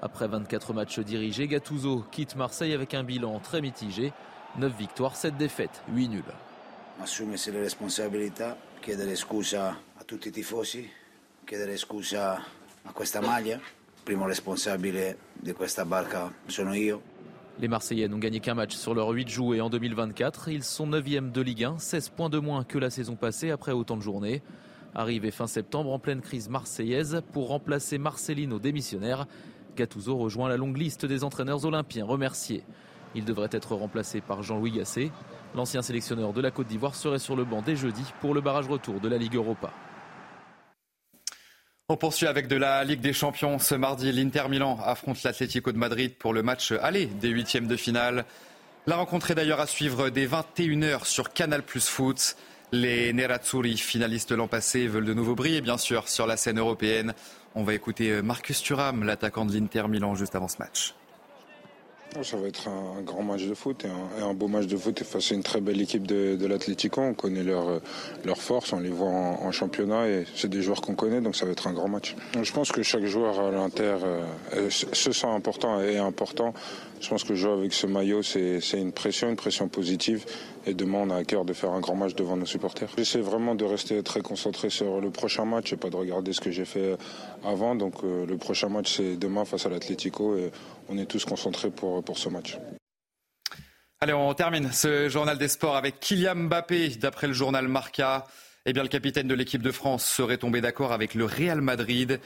Après 0.00 0.28
24 0.28 0.72
matchs 0.72 1.00
dirigés, 1.00 1.48
Gattuso 1.48 2.04
quitte 2.10 2.36
Marseille 2.36 2.72
avec 2.72 2.94
un 2.94 3.02
bilan 3.02 3.40
très 3.40 3.60
mitigé. 3.60 4.12
9 4.56 4.76
victoires, 4.76 5.16
7 5.16 5.36
défaites, 5.36 5.82
8 5.92 6.08
nuls. 6.08 6.22
Assumersi 7.00 7.52
le 7.52 7.60
responsabilità, 7.60 8.56
chiedere 8.80 9.14
scusa 9.14 9.76
a 9.98 10.04
tutti 10.04 10.28
i 10.28 10.32
tifosi, 10.32 10.90
chiedere 11.44 11.76
scusa 11.76 12.42
a 12.84 12.92
questa 12.92 13.20
maglia. 13.20 13.60
Primo 14.02 14.26
responsabile 14.26 15.18
di 15.32 15.52
questa 15.52 15.84
barca 15.84 16.32
sono 16.46 16.74
io. 16.74 17.02
Les 17.60 17.66
Marseillais 17.66 18.06
n'ont 18.06 18.18
gagné 18.18 18.38
qu'un 18.38 18.54
match 18.54 18.76
sur 18.76 18.94
leurs 18.94 19.08
8 19.08 19.28
joués 19.28 19.60
en 19.60 19.68
2024. 19.68 20.48
Ils 20.48 20.62
sont 20.62 20.86
9e 20.86 21.32
de 21.32 21.40
Ligue 21.40 21.64
1, 21.64 21.78
16 21.78 22.10
points 22.10 22.28
de 22.28 22.38
moins 22.38 22.62
que 22.62 22.78
la 22.78 22.88
saison 22.88 23.16
passée 23.16 23.50
après 23.50 23.72
autant 23.72 23.96
de 23.96 24.02
journées. 24.02 24.42
Arrivé 24.94 25.32
fin 25.32 25.48
septembre 25.48 25.90
en 25.90 25.98
pleine 25.98 26.20
crise 26.20 26.48
marseillaise 26.48 27.20
pour 27.32 27.48
remplacer 27.48 27.98
Marcelino 27.98 28.60
démissionnaire, 28.60 29.26
Gattuso 29.76 30.16
rejoint 30.16 30.48
la 30.48 30.56
longue 30.56 30.76
liste 30.76 31.04
des 31.04 31.24
entraîneurs 31.24 31.64
olympiens 31.64 32.04
remerciés. 32.04 32.62
Il 33.16 33.24
devrait 33.24 33.48
être 33.50 33.74
remplacé 33.74 34.20
par 34.20 34.44
Jean-Louis 34.44 34.72
Gasset. 34.72 35.10
L'ancien 35.56 35.82
sélectionneur 35.82 36.32
de 36.32 36.40
la 36.40 36.52
Côte 36.52 36.68
d'Ivoire 36.68 36.94
serait 36.94 37.18
sur 37.18 37.34
le 37.34 37.44
banc 37.44 37.62
dès 37.66 37.74
jeudi 37.74 38.04
pour 38.20 38.34
le 38.34 38.40
barrage 38.40 38.68
retour 38.68 39.00
de 39.00 39.08
la 39.08 39.18
Ligue 39.18 39.34
Europa. 39.34 39.72
On 41.90 41.96
poursuit 41.96 42.26
avec 42.26 42.48
de 42.48 42.56
la 42.56 42.84
Ligue 42.84 43.00
des 43.00 43.14
Champions. 43.14 43.58
Ce 43.58 43.74
mardi, 43.74 44.12
l'Inter 44.12 44.50
Milan 44.50 44.78
affronte 44.84 45.22
l'Atlético 45.22 45.72
de 45.72 45.78
Madrid 45.78 46.12
pour 46.18 46.34
le 46.34 46.42
match 46.42 46.72
aller 46.82 47.06
des 47.06 47.30
huitièmes 47.30 47.66
de 47.66 47.76
finale. 47.76 48.26
La 48.86 48.96
rencontre 48.96 49.30
est 49.30 49.34
d'ailleurs 49.34 49.58
à 49.58 49.66
suivre 49.66 50.10
dès 50.10 50.26
21h 50.26 51.06
sur 51.06 51.32
Canal 51.32 51.62
Plus 51.62 51.88
Foot. 51.88 52.36
Les 52.72 53.14
Nerazzurri, 53.14 53.78
finalistes 53.78 54.32
l'an 54.32 54.48
passé, 54.48 54.86
veulent 54.86 55.06
de 55.06 55.14
nouveau 55.14 55.34
briller, 55.34 55.62
bien 55.62 55.78
sûr, 55.78 56.10
sur 56.10 56.26
la 56.26 56.36
scène 56.36 56.58
européenne. 56.58 57.14
On 57.54 57.64
va 57.64 57.72
écouter 57.72 58.20
Marcus 58.20 58.62
Thuram, 58.62 59.02
l'attaquant 59.02 59.46
de 59.46 59.54
l'Inter 59.54 59.88
Milan, 59.88 60.14
juste 60.14 60.34
avant 60.34 60.48
ce 60.48 60.58
match. 60.58 60.94
Ça 62.22 62.36
va 62.36 62.48
être 62.48 62.68
un, 62.68 63.02
grand 63.02 63.22
match 63.22 63.44
de 63.44 63.54
foot 63.54 63.84
et 63.84 64.22
un, 64.22 64.34
beau 64.34 64.48
match 64.48 64.66
de 64.66 64.76
foot 64.76 65.02
face 65.04 65.30
à 65.30 65.34
une 65.34 65.42
très 65.42 65.60
belle 65.60 65.80
équipe 65.80 66.06
de, 66.06 66.36
de 66.36 66.46
l'Atlético. 66.46 67.00
On 67.00 67.14
connaît 67.14 67.42
leurs 67.42 67.80
leur 68.24 68.38
forces, 68.38 68.72
on 68.72 68.80
les 68.80 68.88
voit 68.88 69.08
en, 69.08 69.52
championnat 69.52 70.08
et 70.08 70.26
c'est 70.34 70.48
des 70.48 70.62
joueurs 70.62 70.80
qu'on 70.80 70.94
connaît, 70.94 71.20
donc 71.20 71.36
ça 71.36 71.44
va 71.46 71.52
être 71.52 71.66
un 71.66 71.72
grand 71.72 71.88
match. 71.88 72.16
Je 72.40 72.52
pense 72.52 72.72
que 72.72 72.82
chaque 72.82 73.04
joueur 73.04 73.38
à 73.38 73.50
l'Inter 73.50 73.96
euh, 74.04 74.70
se 74.70 75.12
sent 75.12 75.26
important 75.26 75.80
et 75.80 75.98
important. 75.98 76.54
Je 77.00 77.08
pense 77.08 77.24
que 77.24 77.34
jouer 77.34 77.52
avec 77.52 77.72
ce 77.72 77.86
maillot, 77.86 78.22
c'est 78.22 78.60
une 78.74 78.92
pression, 78.92 79.28
une 79.28 79.36
pression 79.36 79.68
positive. 79.68 80.24
Et 80.68 80.74
demain, 80.74 80.98
on 80.98 81.08
a 81.08 81.16
à 81.16 81.24
cœur 81.24 81.46
de 81.46 81.54
faire 81.54 81.70
un 81.70 81.80
grand 81.80 81.94
match 81.94 82.14
devant 82.14 82.36
nos 82.36 82.44
supporters. 82.44 82.90
J'essaie 82.98 83.22
vraiment 83.22 83.54
de 83.54 83.64
rester 83.64 84.02
très 84.02 84.20
concentré 84.20 84.68
sur 84.68 85.00
le 85.00 85.10
prochain 85.10 85.46
match 85.46 85.72
et 85.72 85.78
pas 85.78 85.88
de 85.88 85.96
regarder 85.96 86.34
ce 86.34 86.42
que 86.42 86.50
j'ai 86.50 86.66
fait 86.66 86.98
avant. 87.42 87.74
Donc 87.74 88.04
euh, 88.04 88.26
le 88.26 88.36
prochain 88.36 88.68
match, 88.68 88.98
c'est 88.98 89.16
demain 89.16 89.46
face 89.46 89.64
à 89.64 89.70
l'Atlético 89.70 90.36
et 90.36 90.50
on 90.90 90.98
est 90.98 91.06
tous 91.06 91.24
concentrés 91.24 91.70
pour, 91.70 92.04
pour 92.04 92.18
ce 92.18 92.28
match. 92.28 92.58
Allez, 94.02 94.12
on 94.12 94.34
termine 94.34 94.70
ce 94.70 95.08
journal 95.08 95.38
des 95.38 95.48
sports 95.48 95.74
avec 95.74 96.00
Kylian 96.00 96.36
Mbappé. 96.36 96.90
D'après 97.00 97.28
le 97.28 97.32
journal 97.32 97.66
Marca, 97.66 98.26
eh 98.66 98.74
bien, 98.74 98.82
le 98.82 98.90
capitaine 98.90 99.26
de 99.26 99.34
l'équipe 99.34 99.62
de 99.62 99.72
France 99.72 100.04
serait 100.04 100.36
tombé 100.36 100.60
d'accord 100.60 100.92
avec 100.92 101.14
le 101.14 101.24
Real 101.24 101.62
Madrid. 101.62 102.20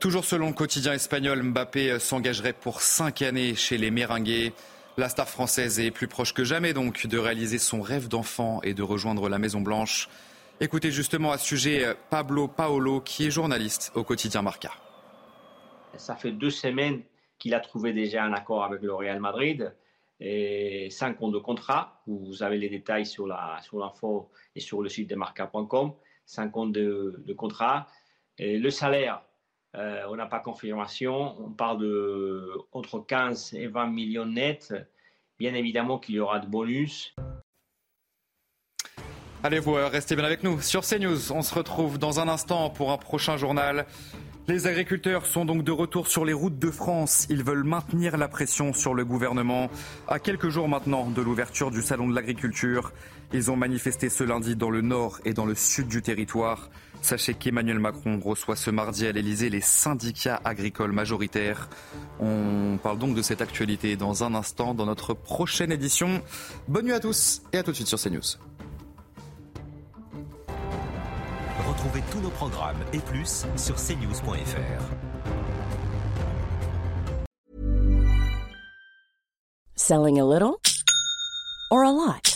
Toujours 0.00 0.26
selon 0.26 0.48
le 0.48 0.52
quotidien 0.52 0.92
espagnol, 0.92 1.42
Mbappé 1.42 1.98
s'engagerait 1.98 2.52
pour 2.52 2.82
cinq 2.82 3.22
années 3.22 3.54
chez 3.54 3.78
les 3.78 3.90
Méringues. 3.90 4.52
La 4.98 5.10
star 5.10 5.28
française 5.28 5.78
est 5.78 5.90
plus 5.90 6.08
proche 6.08 6.32
que 6.32 6.42
jamais 6.42 6.72
donc 6.72 7.06
de 7.06 7.18
réaliser 7.18 7.58
son 7.58 7.82
rêve 7.82 8.08
d'enfant 8.08 8.62
et 8.62 8.72
de 8.72 8.82
rejoindre 8.82 9.28
la 9.28 9.38
Maison 9.38 9.60
Blanche. 9.60 10.08
Écoutez 10.58 10.90
justement 10.90 11.32
à 11.32 11.38
ce 11.38 11.44
sujet 11.44 11.84
Pablo 12.08 12.48
Paolo, 12.48 13.02
qui 13.02 13.26
est 13.26 13.30
journaliste 13.30 13.92
au 13.94 14.04
quotidien 14.04 14.40
Marca. 14.40 14.72
Ça 15.98 16.16
fait 16.16 16.32
deux 16.32 16.48
semaines 16.48 17.02
qu'il 17.38 17.52
a 17.52 17.60
trouvé 17.60 17.92
déjà 17.92 18.24
un 18.24 18.32
accord 18.32 18.64
avec 18.64 18.80
le 18.80 18.94
Real 18.94 19.20
Madrid 19.20 19.74
et 20.18 20.88
cinq 20.90 21.20
ans 21.22 21.28
de 21.28 21.38
contrat. 21.38 22.00
Vous 22.06 22.42
avez 22.42 22.56
les 22.56 22.70
détails 22.70 23.04
sur 23.04 23.26
l'info 23.26 24.30
et 24.54 24.60
sur 24.60 24.80
le 24.80 24.88
site 24.88 25.10
de 25.10 25.14
marca.com. 25.14 25.92
Cinq 26.24 26.56
ans 26.56 26.64
de, 26.66 27.22
de 27.22 27.32
contrat. 27.34 27.86
Et 28.38 28.56
le 28.56 28.70
salaire, 28.70 29.20
euh, 29.76 30.02
on 30.08 30.16
n'a 30.16 30.26
pas 30.26 30.40
confirmation. 30.40 31.34
On 31.40 31.50
parle 31.50 31.80
de 31.80 32.50
entre 32.72 32.98
15 33.00 33.54
et 33.54 33.66
20 33.66 33.86
millions 33.88 34.26
nets. 34.26 34.74
Bien 35.38 35.54
évidemment 35.54 35.98
qu'il 35.98 36.14
y 36.14 36.20
aura 36.20 36.38
de 36.38 36.46
bonus. 36.46 37.14
Allez, 39.42 39.58
vous 39.58 39.76
euh, 39.76 39.88
restez 39.88 40.16
bien 40.16 40.24
avec 40.24 40.42
nous 40.42 40.60
sur 40.60 40.82
CNews. 40.82 41.30
On 41.30 41.42
se 41.42 41.54
retrouve 41.54 41.98
dans 41.98 42.20
un 42.20 42.28
instant 42.28 42.70
pour 42.70 42.90
un 42.90 42.96
prochain 42.96 43.36
journal. 43.36 43.86
Les 44.48 44.66
agriculteurs 44.66 45.26
sont 45.26 45.44
donc 45.44 45.64
de 45.64 45.72
retour 45.72 46.06
sur 46.06 46.24
les 46.24 46.32
routes 46.32 46.58
de 46.58 46.70
France. 46.70 47.26
Ils 47.30 47.42
veulent 47.42 47.64
maintenir 47.64 48.16
la 48.16 48.28
pression 48.28 48.72
sur 48.72 48.94
le 48.94 49.04
gouvernement. 49.04 49.68
À 50.08 50.20
quelques 50.20 50.48
jours 50.48 50.68
maintenant 50.68 51.10
de 51.10 51.20
l'ouverture 51.20 51.70
du 51.70 51.82
Salon 51.82 52.08
de 52.08 52.14
l'agriculture, 52.14 52.92
ils 53.32 53.50
ont 53.50 53.56
manifesté 53.56 54.08
ce 54.08 54.24
lundi 54.24 54.54
dans 54.54 54.70
le 54.70 54.80
nord 54.80 55.18
et 55.24 55.34
dans 55.34 55.46
le 55.46 55.56
sud 55.56 55.88
du 55.88 56.00
territoire. 56.00 56.70
Sachez 57.06 57.34
qu'Emmanuel 57.34 57.78
Macron 57.78 58.18
reçoit 58.18 58.56
ce 58.56 58.68
mardi 58.68 59.06
à 59.06 59.12
l'Elysée 59.12 59.48
les 59.48 59.60
syndicats 59.60 60.40
agricoles 60.44 60.90
majoritaires. 60.90 61.68
On 62.18 62.80
parle 62.82 62.98
donc 62.98 63.14
de 63.14 63.22
cette 63.22 63.40
actualité 63.40 63.94
dans 63.94 64.24
un 64.24 64.34
instant 64.34 64.74
dans 64.74 64.86
notre 64.86 65.14
prochaine 65.14 65.70
édition. 65.70 66.20
Bonne 66.66 66.86
nuit 66.86 66.92
à 66.92 66.98
tous 66.98 67.42
et 67.52 67.58
à 67.58 67.62
tout 67.62 67.70
de 67.70 67.76
suite 67.76 67.86
sur 67.86 68.00
CNews. 68.00 68.22
Retrouvez 71.68 72.02
tous 72.10 72.18
nos 72.18 72.30
programmes 72.30 72.82
et 72.92 72.98
plus 72.98 73.46
sur 73.54 73.76
cnews.fr. 73.76 74.82
Selling 79.76 80.18
a 80.18 80.24
little 80.24 80.56
or 81.70 81.84
a 81.84 81.92
lot? 81.92 82.35